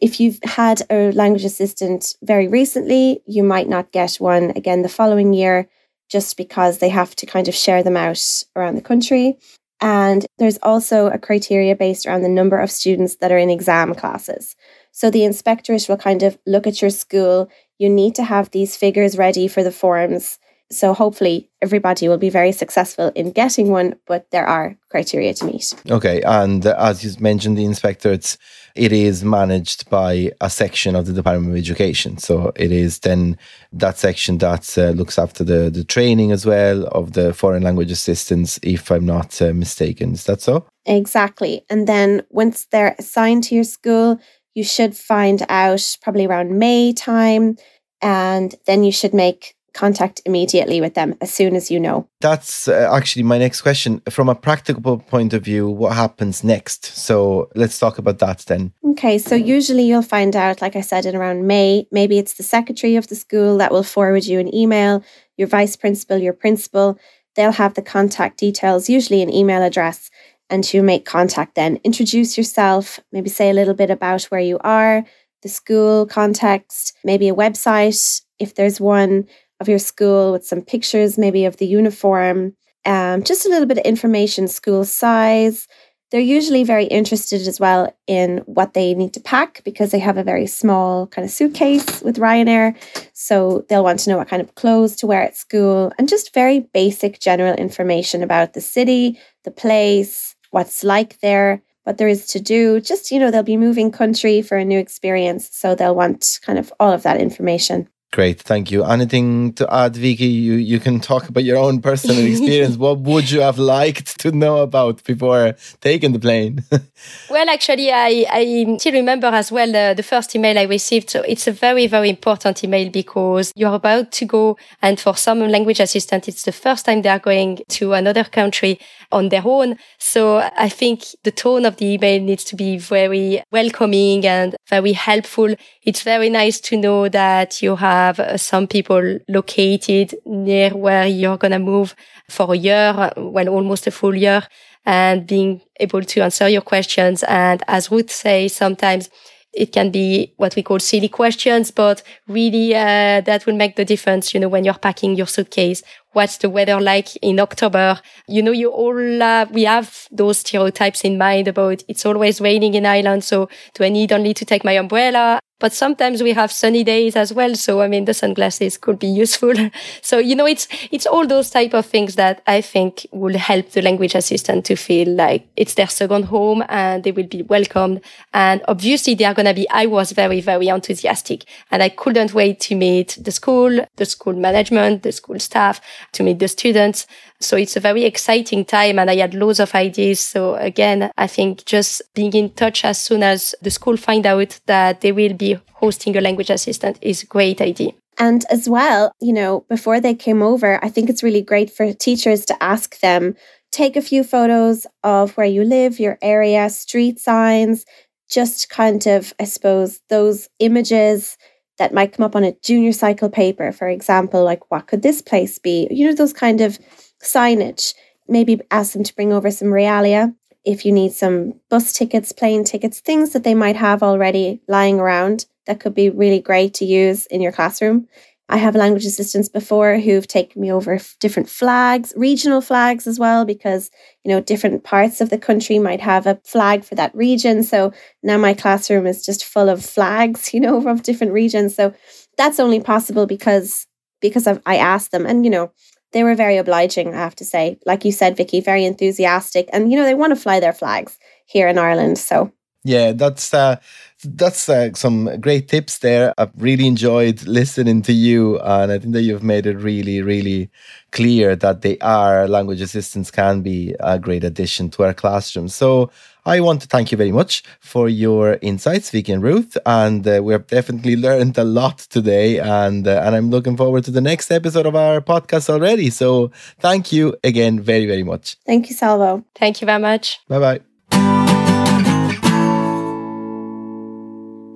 If 0.00 0.20
you've 0.20 0.38
had 0.44 0.82
a 0.90 1.10
language 1.12 1.44
assistant 1.44 2.14
very 2.22 2.46
recently, 2.46 3.22
you 3.26 3.42
might 3.42 3.68
not 3.68 3.90
get 3.90 4.16
one 4.16 4.52
again 4.54 4.82
the 4.82 4.88
following 4.88 5.32
year 5.32 5.68
just 6.08 6.36
because 6.36 6.78
they 6.78 6.88
have 6.88 7.14
to 7.16 7.26
kind 7.26 7.48
of 7.48 7.54
share 7.54 7.82
them 7.82 7.96
out 7.96 8.22
around 8.54 8.76
the 8.76 8.82
country. 8.82 9.38
And 9.80 10.26
there's 10.38 10.58
also 10.62 11.06
a 11.06 11.18
criteria 11.18 11.76
based 11.76 12.06
around 12.06 12.22
the 12.22 12.28
number 12.28 12.58
of 12.58 12.70
students 12.70 13.16
that 13.16 13.30
are 13.30 13.38
in 13.38 13.50
exam 13.50 13.94
classes. 13.94 14.56
So 14.90 15.10
the 15.10 15.24
inspectorate 15.24 15.86
will 15.88 15.96
kind 15.96 16.22
of 16.22 16.38
look 16.46 16.66
at 16.66 16.82
your 16.82 16.90
school. 16.90 17.48
You 17.78 17.88
need 17.88 18.16
to 18.16 18.24
have 18.24 18.50
these 18.50 18.76
figures 18.76 19.16
ready 19.16 19.46
for 19.46 19.62
the 19.62 19.70
forms. 19.70 20.38
So 20.70 20.92
hopefully 20.92 21.48
everybody 21.62 22.08
will 22.08 22.18
be 22.18 22.28
very 22.28 22.52
successful 22.52 23.10
in 23.14 23.32
getting 23.32 23.70
one, 23.70 23.96
but 24.06 24.30
there 24.30 24.46
are 24.46 24.76
criteria 24.90 25.32
to 25.34 25.46
meet. 25.46 25.74
Okay, 25.90 26.20
and 26.22 26.66
as 26.66 27.02
you 27.02 27.10
mentioned, 27.20 27.56
the 27.56 27.64
inspectorates, 27.64 28.36
it 28.74 28.92
is 28.92 29.24
managed 29.24 29.88
by 29.88 30.30
a 30.42 30.50
section 30.50 30.94
of 30.94 31.06
the 31.06 31.14
Department 31.14 31.52
of 31.52 31.58
Education. 31.58 32.18
So 32.18 32.52
it 32.54 32.70
is 32.70 32.98
then 32.98 33.38
that 33.72 33.98
section 33.98 34.38
that 34.38 34.76
uh, 34.76 34.90
looks 34.90 35.18
after 35.18 35.42
the 35.42 35.70
the 35.70 35.84
training 35.84 36.32
as 36.32 36.44
well 36.44 36.86
of 36.88 37.12
the 37.14 37.32
foreign 37.32 37.62
language 37.62 37.90
assistants, 37.90 38.60
if 38.62 38.90
I'm 38.90 39.06
not 39.06 39.40
uh, 39.40 39.54
mistaken. 39.54 40.12
Is 40.12 40.24
that 40.24 40.42
so? 40.42 40.66
Exactly. 40.84 41.64
And 41.70 41.86
then 41.86 42.22
once 42.28 42.66
they're 42.70 42.94
assigned 42.98 43.44
to 43.44 43.54
your 43.54 43.64
school, 43.64 44.20
you 44.54 44.64
should 44.64 44.94
find 44.94 45.44
out 45.48 45.96
probably 46.02 46.26
around 46.26 46.58
May 46.58 46.92
time, 46.92 47.56
and 48.02 48.54
then 48.66 48.84
you 48.84 48.92
should 48.92 49.14
make 49.14 49.54
contact 49.74 50.20
immediately 50.24 50.80
with 50.80 50.94
them 50.94 51.14
as 51.20 51.32
soon 51.32 51.54
as 51.54 51.70
you 51.70 51.78
know. 51.78 52.08
That's 52.20 52.68
uh, 52.68 52.90
actually 52.92 53.22
my 53.22 53.38
next 53.38 53.62
question. 53.62 54.00
From 54.10 54.28
a 54.28 54.34
practical 54.34 54.98
point 54.98 55.32
of 55.32 55.44
view, 55.44 55.68
what 55.68 55.94
happens 55.94 56.42
next? 56.42 56.84
So 56.84 57.48
let's 57.54 57.78
talk 57.78 57.98
about 57.98 58.18
that 58.18 58.38
then. 58.46 58.72
Okay, 58.90 59.18
so 59.18 59.34
usually 59.34 59.84
you'll 59.84 60.02
find 60.02 60.34
out, 60.34 60.60
like 60.60 60.76
I 60.76 60.80
said, 60.80 61.06
in 61.06 61.14
around 61.14 61.46
May. 61.46 61.86
Maybe 61.92 62.18
it's 62.18 62.34
the 62.34 62.42
secretary 62.42 62.96
of 62.96 63.08
the 63.08 63.14
school 63.14 63.58
that 63.58 63.72
will 63.72 63.82
forward 63.82 64.24
you 64.24 64.40
an 64.40 64.54
email, 64.54 65.04
your 65.36 65.48
vice 65.48 65.76
principal, 65.76 66.18
your 66.18 66.32
principal. 66.32 66.98
They'll 67.36 67.52
have 67.52 67.74
the 67.74 67.82
contact 67.82 68.38
details, 68.38 68.88
usually 68.88 69.22
an 69.22 69.32
email 69.32 69.62
address 69.62 70.10
and 70.50 70.64
to 70.64 70.82
make 70.82 71.04
contact 71.04 71.54
then. 71.54 71.78
Introduce 71.84 72.36
yourself, 72.36 73.00
maybe 73.12 73.28
say 73.28 73.50
a 73.50 73.54
little 73.54 73.74
bit 73.74 73.90
about 73.90 74.24
where 74.24 74.40
you 74.40 74.58
are, 74.60 75.04
the 75.42 75.48
school 75.48 76.06
context, 76.06 76.96
maybe 77.04 77.28
a 77.28 77.34
website, 77.34 78.22
if 78.38 78.54
there's 78.54 78.80
one 78.80 79.26
of 79.60 79.68
your 79.68 79.78
school 79.78 80.32
with 80.32 80.46
some 80.46 80.62
pictures, 80.62 81.18
maybe 81.18 81.44
of 81.44 81.56
the 81.56 81.66
uniform, 81.66 82.54
um, 82.84 83.22
just 83.22 83.44
a 83.44 83.48
little 83.48 83.66
bit 83.66 83.78
of 83.78 83.84
information, 83.84 84.48
school 84.48 84.84
size, 84.84 85.66
they're 86.10 86.20
usually 86.20 86.64
very 86.64 86.86
interested 86.86 87.46
as 87.46 87.60
well 87.60 87.94
in 88.06 88.38
what 88.46 88.72
they 88.72 88.94
need 88.94 89.12
to 89.12 89.20
pack 89.20 89.62
because 89.64 89.90
they 89.90 89.98
have 89.98 90.16
a 90.16 90.22
very 90.22 90.46
small 90.46 91.06
kind 91.06 91.24
of 91.24 91.30
suitcase 91.30 92.00
with 92.00 92.16
Ryanair. 92.16 92.74
So 93.12 93.66
they'll 93.68 93.84
want 93.84 94.00
to 94.00 94.10
know 94.10 94.16
what 94.16 94.28
kind 94.28 94.40
of 94.40 94.54
clothes 94.54 94.96
to 94.96 95.06
wear 95.06 95.22
at 95.22 95.36
school 95.36 95.92
and 95.98 96.08
just 96.08 96.32
very 96.32 96.60
basic 96.60 97.20
general 97.20 97.54
information 97.54 98.22
about 98.22 98.54
the 98.54 98.62
city, 98.62 99.18
the 99.44 99.50
place, 99.50 100.34
what's 100.50 100.82
like 100.82 101.20
there, 101.20 101.62
what 101.84 101.98
there 101.98 102.08
is 102.08 102.26
to 102.28 102.40
do. 102.40 102.80
Just, 102.80 103.10
you 103.10 103.18
know, 103.18 103.30
they'll 103.30 103.42
be 103.42 103.58
moving 103.58 103.90
country 103.90 104.40
for 104.40 104.56
a 104.56 104.64
new 104.64 104.78
experience. 104.78 105.50
So 105.52 105.74
they'll 105.74 105.94
want 105.94 106.38
kind 106.42 106.58
of 106.58 106.72
all 106.80 106.92
of 106.92 107.02
that 107.02 107.20
information. 107.20 107.86
Great, 108.10 108.40
thank 108.40 108.70
you. 108.70 108.84
Anything 108.84 109.52
to 109.54 109.70
add, 109.72 109.94
Vicky? 109.94 110.24
You 110.24 110.54
you 110.54 110.80
can 110.80 110.98
talk 110.98 111.28
about 111.28 111.44
your 111.44 111.58
own 111.58 111.82
personal 111.82 112.24
experience. 112.30 112.78
what 112.78 113.00
would 113.00 113.30
you 113.30 113.42
have 113.42 113.58
liked 113.58 114.18
to 114.20 114.32
know 114.32 114.62
about 114.62 115.04
before 115.04 115.54
taking 115.82 116.12
the 116.12 116.18
plane? 116.18 116.64
well, 117.30 117.50
actually, 117.50 117.92
I, 117.92 118.24
I 118.30 118.76
still 118.78 118.94
remember 118.94 119.26
as 119.26 119.52
well 119.52 119.76
uh, 119.76 119.92
the 119.92 120.02
first 120.02 120.34
email 120.34 120.58
I 120.58 120.62
received. 120.62 121.10
So 121.10 121.20
it's 121.20 121.46
a 121.46 121.52
very 121.52 121.86
very 121.86 122.08
important 122.08 122.64
email 122.64 122.88
because 122.88 123.52
you're 123.54 123.74
about 123.74 124.10
to 124.12 124.24
go, 124.24 124.56
and 124.80 124.98
for 124.98 125.14
some 125.14 125.40
language 125.40 125.78
assistant, 125.78 126.28
it's 126.28 126.44
the 126.44 126.52
first 126.52 126.86
time 126.86 127.02
they 127.02 127.10
are 127.10 127.18
going 127.18 127.58
to 127.68 127.92
another 127.92 128.24
country 128.24 128.80
on 129.12 129.28
their 129.28 129.42
own. 129.44 129.76
So 129.98 130.38
I 130.56 130.70
think 130.70 131.04
the 131.24 131.30
tone 131.30 131.66
of 131.66 131.76
the 131.76 131.92
email 131.92 132.22
needs 132.22 132.44
to 132.44 132.56
be 132.56 132.78
very 132.78 133.42
welcoming 133.52 134.26
and 134.26 134.56
very 134.66 134.92
helpful. 134.94 135.54
It's 135.82 136.02
very 136.02 136.30
nice 136.30 136.58
to 136.60 136.76
know 136.78 137.10
that 137.10 137.60
you 137.62 137.76
have 137.76 137.97
uh, 138.18 138.36
some 138.36 138.66
people 138.66 139.18
located 139.28 140.14
near 140.24 140.70
where 140.70 141.06
you're 141.06 141.36
going 141.36 141.52
to 141.52 141.58
move 141.58 141.94
for 142.28 142.54
a 142.54 142.56
year, 142.56 143.12
well, 143.16 143.48
almost 143.48 143.86
a 143.86 143.90
full 143.90 144.14
year 144.14 144.42
and 144.86 145.26
being 145.26 145.60
able 145.80 146.02
to 146.02 146.20
answer 146.20 146.48
your 146.48 146.62
questions. 146.62 147.22
And 147.24 147.62
as 147.68 147.90
Ruth 147.90 148.10
says, 148.10 148.54
sometimes 148.54 149.10
it 149.52 149.72
can 149.72 149.90
be 149.90 150.34
what 150.36 150.54
we 150.56 150.62
call 150.62 150.78
silly 150.78 151.08
questions, 151.08 151.70
but 151.70 152.02
really 152.28 152.74
uh, 152.74 153.20
that 153.22 153.44
will 153.46 153.56
make 153.56 153.76
the 153.76 153.84
difference, 153.84 154.32
you 154.32 154.40
know, 154.40 154.48
when 154.48 154.64
you're 154.64 154.74
packing 154.74 155.16
your 155.16 155.26
suitcase. 155.26 155.82
What's 156.12 156.38
the 156.38 156.50
weather 156.50 156.80
like 156.80 157.16
in 157.16 157.40
October? 157.40 158.00
You 158.28 158.42
know, 158.42 158.52
you 158.52 158.70
all, 158.70 159.22
uh, 159.22 159.46
we 159.50 159.64
have 159.64 160.06
those 160.10 160.38
stereotypes 160.38 161.02
in 161.02 161.18
mind 161.18 161.48
about 161.48 161.82
it's 161.88 162.06
always 162.06 162.40
raining 162.40 162.74
in 162.74 162.86
Ireland. 162.86 163.24
So 163.24 163.48
do 163.74 163.84
I 163.84 163.88
need 163.88 164.12
only 164.12 164.34
to 164.34 164.44
take 164.44 164.64
my 164.64 164.72
umbrella? 164.72 165.40
But 165.60 165.72
sometimes 165.72 166.22
we 166.22 166.32
have 166.34 166.52
sunny 166.52 166.84
days 166.84 167.16
as 167.16 167.32
well. 167.32 167.56
So, 167.56 167.80
I 167.80 167.88
mean, 167.88 168.04
the 168.04 168.14
sunglasses 168.14 168.78
could 168.78 168.98
be 168.98 169.08
useful. 169.08 169.54
so, 170.02 170.18
you 170.18 170.36
know, 170.36 170.46
it's, 170.46 170.68
it's 170.92 171.06
all 171.06 171.26
those 171.26 171.50
type 171.50 171.74
of 171.74 171.84
things 171.84 172.14
that 172.14 172.42
I 172.46 172.60
think 172.60 173.06
will 173.10 173.36
help 173.36 173.70
the 173.70 173.82
language 173.82 174.14
assistant 174.14 174.64
to 174.66 174.76
feel 174.76 175.08
like 175.08 175.48
it's 175.56 175.74
their 175.74 175.88
second 175.88 176.26
home 176.26 176.62
and 176.68 177.02
they 177.02 177.10
will 177.10 177.26
be 177.26 177.42
welcomed. 177.42 178.02
And 178.32 178.62
obviously 178.68 179.14
they 179.14 179.24
are 179.24 179.34
going 179.34 179.46
to 179.46 179.54
be, 179.54 179.68
I 179.70 179.86
was 179.86 180.12
very, 180.12 180.40
very 180.40 180.68
enthusiastic 180.68 181.44
and 181.72 181.82
I 181.82 181.88
couldn't 181.88 182.34
wait 182.34 182.60
to 182.60 182.76
meet 182.76 183.18
the 183.20 183.32
school, 183.32 183.84
the 183.96 184.04
school 184.04 184.34
management, 184.34 185.02
the 185.02 185.12
school 185.12 185.40
staff, 185.40 185.80
to 186.12 186.22
meet 186.22 186.38
the 186.38 186.48
students. 186.48 187.06
So 187.40 187.56
it's 187.56 187.76
a 187.76 187.80
very 187.80 188.04
exciting 188.04 188.64
time 188.64 188.98
and 188.98 189.10
I 189.10 189.16
had 189.16 189.34
loads 189.34 189.60
of 189.60 189.74
ideas. 189.74 190.20
So 190.20 190.54
again, 190.56 191.10
I 191.16 191.26
think 191.26 191.64
just 191.64 192.02
being 192.14 192.32
in 192.32 192.50
touch 192.50 192.84
as 192.84 192.98
soon 192.98 193.22
as 193.22 193.54
the 193.62 193.70
school 193.70 193.96
find 193.96 194.26
out 194.26 194.58
that 194.66 195.00
they 195.00 195.12
will 195.12 195.34
be 195.34 195.58
hosting 195.74 196.16
a 196.16 196.20
language 196.20 196.50
assistant 196.50 196.98
is 197.00 197.22
a 197.22 197.26
great 197.26 197.60
idea. 197.60 197.92
And 198.18 198.44
as 198.50 198.68
well, 198.68 199.12
you 199.20 199.32
know, 199.32 199.64
before 199.68 200.00
they 200.00 200.14
came 200.14 200.42
over, 200.42 200.84
I 200.84 200.88
think 200.88 201.08
it's 201.08 201.22
really 201.22 201.42
great 201.42 201.70
for 201.70 201.92
teachers 201.92 202.44
to 202.46 202.62
ask 202.62 202.98
them 203.00 203.36
take 203.70 203.96
a 203.96 204.02
few 204.02 204.24
photos 204.24 204.86
of 205.04 205.36
where 205.36 205.46
you 205.46 205.62
live, 205.62 206.00
your 206.00 206.18
area, 206.22 206.68
street 206.70 207.20
signs, 207.20 207.84
just 208.28 208.68
kind 208.68 209.06
of, 209.06 209.32
I 209.38 209.44
suppose, 209.44 210.00
those 210.08 210.48
images 210.58 211.36
that 211.78 211.94
might 211.94 212.12
come 212.12 212.24
up 212.24 212.34
on 212.34 212.44
a 212.44 212.56
junior 212.62 212.92
cycle 212.92 213.30
paper, 213.30 213.70
for 213.72 213.88
example, 213.88 214.42
like 214.42 214.70
what 214.70 214.86
could 214.88 215.02
this 215.02 215.22
place 215.22 215.58
be? 215.58 215.86
You 215.90 216.08
know, 216.08 216.14
those 216.14 216.32
kind 216.32 216.60
of 216.60 216.78
signage. 217.22 217.94
Maybe 218.26 218.60
ask 218.70 218.92
them 218.92 219.04
to 219.04 219.14
bring 219.14 219.32
over 219.32 219.50
some 219.50 219.68
realia 219.68 220.34
if 220.64 220.84
you 220.84 220.92
need 220.92 221.12
some 221.12 221.54
bus 221.70 221.92
tickets, 221.92 222.32
plane 222.32 222.64
tickets, 222.64 223.00
things 223.00 223.30
that 223.30 223.42
they 223.42 223.54
might 223.54 223.76
have 223.76 224.02
already 224.02 224.60
lying 224.68 225.00
around 225.00 225.46
that 225.66 225.80
could 225.80 225.94
be 225.94 226.10
really 226.10 226.40
great 226.40 226.74
to 226.74 226.84
use 226.84 227.26
in 227.26 227.40
your 227.40 227.52
classroom. 227.52 228.06
I 228.50 228.56
have 228.56 228.74
language 228.74 229.04
assistants 229.04 229.48
before 229.48 229.98
who've 229.98 230.26
taken 230.26 230.62
me 230.62 230.72
over 230.72 230.98
different 231.20 231.50
flags, 231.50 232.14
regional 232.16 232.62
flags 232.62 233.06
as 233.06 233.18
well, 233.18 233.44
because, 233.44 233.90
you 234.24 234.30
know, 234.30 234.40
different 234.40 234.84
parts 234.84 235.20
of 235.20 235.28
the 235.28 235.36
country 235.36 235.78
might 235.78 236.00
have 236.00 236.26
a 236.26 236.40
flag 236.44 236.82
for 236.84 236.94
that 236.94 237.14
region. 237.14 237.62
So 237.62 237.92
now 238.22 238.38
my 238.38 238.54
classroom 238.54 239.06
is 239.06 239.24
just 239.24 239.44
full 239.44 239.68
of 239.68 239.84
flags, 239.84 240.52
you 240.54 240.60
know, 240.60 240.86
of 240.88 241.02
different 241.02 241.32
regions. 241.32 241.74
So 241.74 241.92
that's 242.36 242.60
only 242.60 242.80
possible 242.80 243.26
because 243.26 243.86
because 244.20 244.46
I've, 244.46 244.60
I 244.66 244.76
asked 244.76 245.12
them. 245.12 245.26
And, 245.26 245.44
you 245.44 245.50
know, 245.50 245.70
they 246.12 246.24
were 246.24 246.34
very 246.34 246.56
obliging, 246.56 247.14
I 247.14 247.18
have 247.18 247.36
to 247.36 247.44
say. 247.44 247.78
Like 247.84 248.04
you 248.04 248.12
said, 248.12 248.36
Vicky, 248.36 248.60
very 248.60 248.84
enthusiastic. 248.84 249.68
And, 249.72 249.90
you 249.90 249.98
know, 249.98 250.04
they 250.04 250.14
want 250.14 250.34
to 250.34 250.40
fly 250.40 250.60
their 250.60 250.72
flags 250.72 251.18
here 251.46 251.68
in 251.68 251.78
Ireland. 251.78 252.18
So, 252.18 252.52
yeah, 252.88 253.12
that's 253.12 253.52
uh, 253.52 253.76
that's 254.24 254.68
uh, 254.68 254.92
some 254.94 255.40
great 255.40 255.68
tips 255.68 255.98
there. 255.98 256.32
I've 256.38 256.50
really 256.56 256.86
enjoyed 256.86 257.42
listening 257.46 258.02
to 258.02 258.12
you, 258.12 258.58
and 258.60 258.90
I 258.90 258.98
think 258.98 259.12
that 259.12 259.22
you've 259.22 259.42
made 259.42 259.66
it 259.66 259.76
really, 259.76 260.22
really 260.22 260.70
clear 261.12 261.54
that 261.56 261.82
they 261.82 261.98
are 261.98 262.48
language 262.48 262.80
assistants 262.80 263.30
can 263.30 263.60
be 263.62 263.94
a 264.00 264.18
great 264.18 264.42
addition 264.42 264.90
to 264.90 265.04
our 265.04 265.14
classroom. 265.14 265.68
So 265.68 266.10
I 266.46 266.60
want 266.60 266.80
to 266.82 266.88
thank 266.88 267.12
you 267.12 267.18
very 267.18 267.30
much 267.30 267.62
for 267.80 268.08
your 268.08 268.58
insights, 268.62 269.10
Vicky 269.10 269.32
and 269.32 269.42
Ruth, 269.42 269.76
and 269.84 270.26
uh, 270.26 270.40
we 270.42 270.54
have 270.54 270.66
definitely 270.66 271.16
learned 271.28 271.58
a 271.58 271.64
lot 271.64 271.98
today, 271.98 272.58
and 272.58 273.06
uh, 273.06 273.22
and 273.24 273.36
I'm 273.36 273.50
looking 273.50 273.76
forward 273.76 274.04
to 274.04 274.10
the 274.10 274.22
next 274.22 274.50
episode 274.50 274.86
of 274.86 274.96
our 274.96 275.20
podcast 275.20 275.68
already. 275.68 276.08
So 276.08 276.50
thank 276.80 277.12
you 277.12 277.36
again, 277.44 277.80
very, 277.80 278.06
very 278.06 278.24
much. 278.24 278.56
Thank 278.64 278.88
you, 278.88 278.96
Salvo. 278.96 279.44
Thank 279.54 279.82
you 279.82 279.86
very 279.86 280.00
much. 280.00 280.40
Bye 280.48 280.58
bye. 280.58 280.87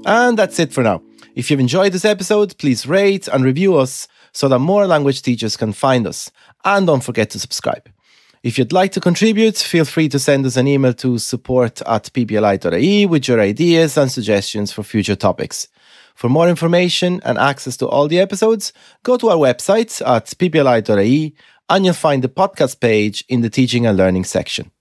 And 0.05 0.39
that's 0.39 0.59
it 0.59 0.73
for 0.73 0.83
now. 0.83 1.03
If 1.35 1.51
you've 1.51 1.61
enjoyed 1.61 1.93
this 1.93 2.05
episode, 2.05 2.59
please 2.59 2.87
rate 2.87 3.29
and 3.29 3.45
review 3.45 3.77
us 3.77 4.09
so 4.33 4.49
that 4.49 4.59
more 4.59 4.87
language 4.87 5.23
teachers 5.23 5.57
can 5.57 5.73
find 5.73 6.07
us. 6.07 6.31
And 6.65 6.87
don't 6.87 7.03
forget 7.05 7.31
to 7.31 7.39
subscribe. 7.39 7.89
If 8.43 8.59
you'd 8.59 8.73
like 8.73 8.91
to 8.93 9.01
contribute, 9.01 9.57
feel 9.57 9.85
free 9.85 10.09
to 10.09 10.19
send 10.19 10.45
us 10.47 10.57
an 10.57 10.67
email 10.67 10.93
to 10.95 11.19
support 11.19 11.81
at 11.83 12.11
ppli.ie 12.13 13.07
with 13.07 13.29
your 13.29 13.41
ideas 13.41 13.97
and 13.97 14.11
suggestions 14.11 14.73
for 14.73 14.83
future 14.83 15.15
topics. 15.15 15.69
For 16.17 16.29
more 16.29 16.49
information 16.49 17.21
and 17.25 17.39
access 17.39 17.77
to 17.77 17.87
all 17.87 18.09
the 18.09 18.19
episodes, 18.19 18.73
go 19.05 19.17
to 19.17 19.31
our 19.31 19.37
website 19.37 20.05
at 20.05 20.27
ppli.ie 20.27 21.35
and 21.71 21.85
you'll 21.85 21.95
find 21.95 22.25
the 22.25 22.29
podcast 22.29 22.81
page 22.81 23.25
in 23.29 23.43
the 23.43 23.51
teaching 23.51 23.87
and 23.87 23.97
learning 23.97 24.25
section. 24.25 24.72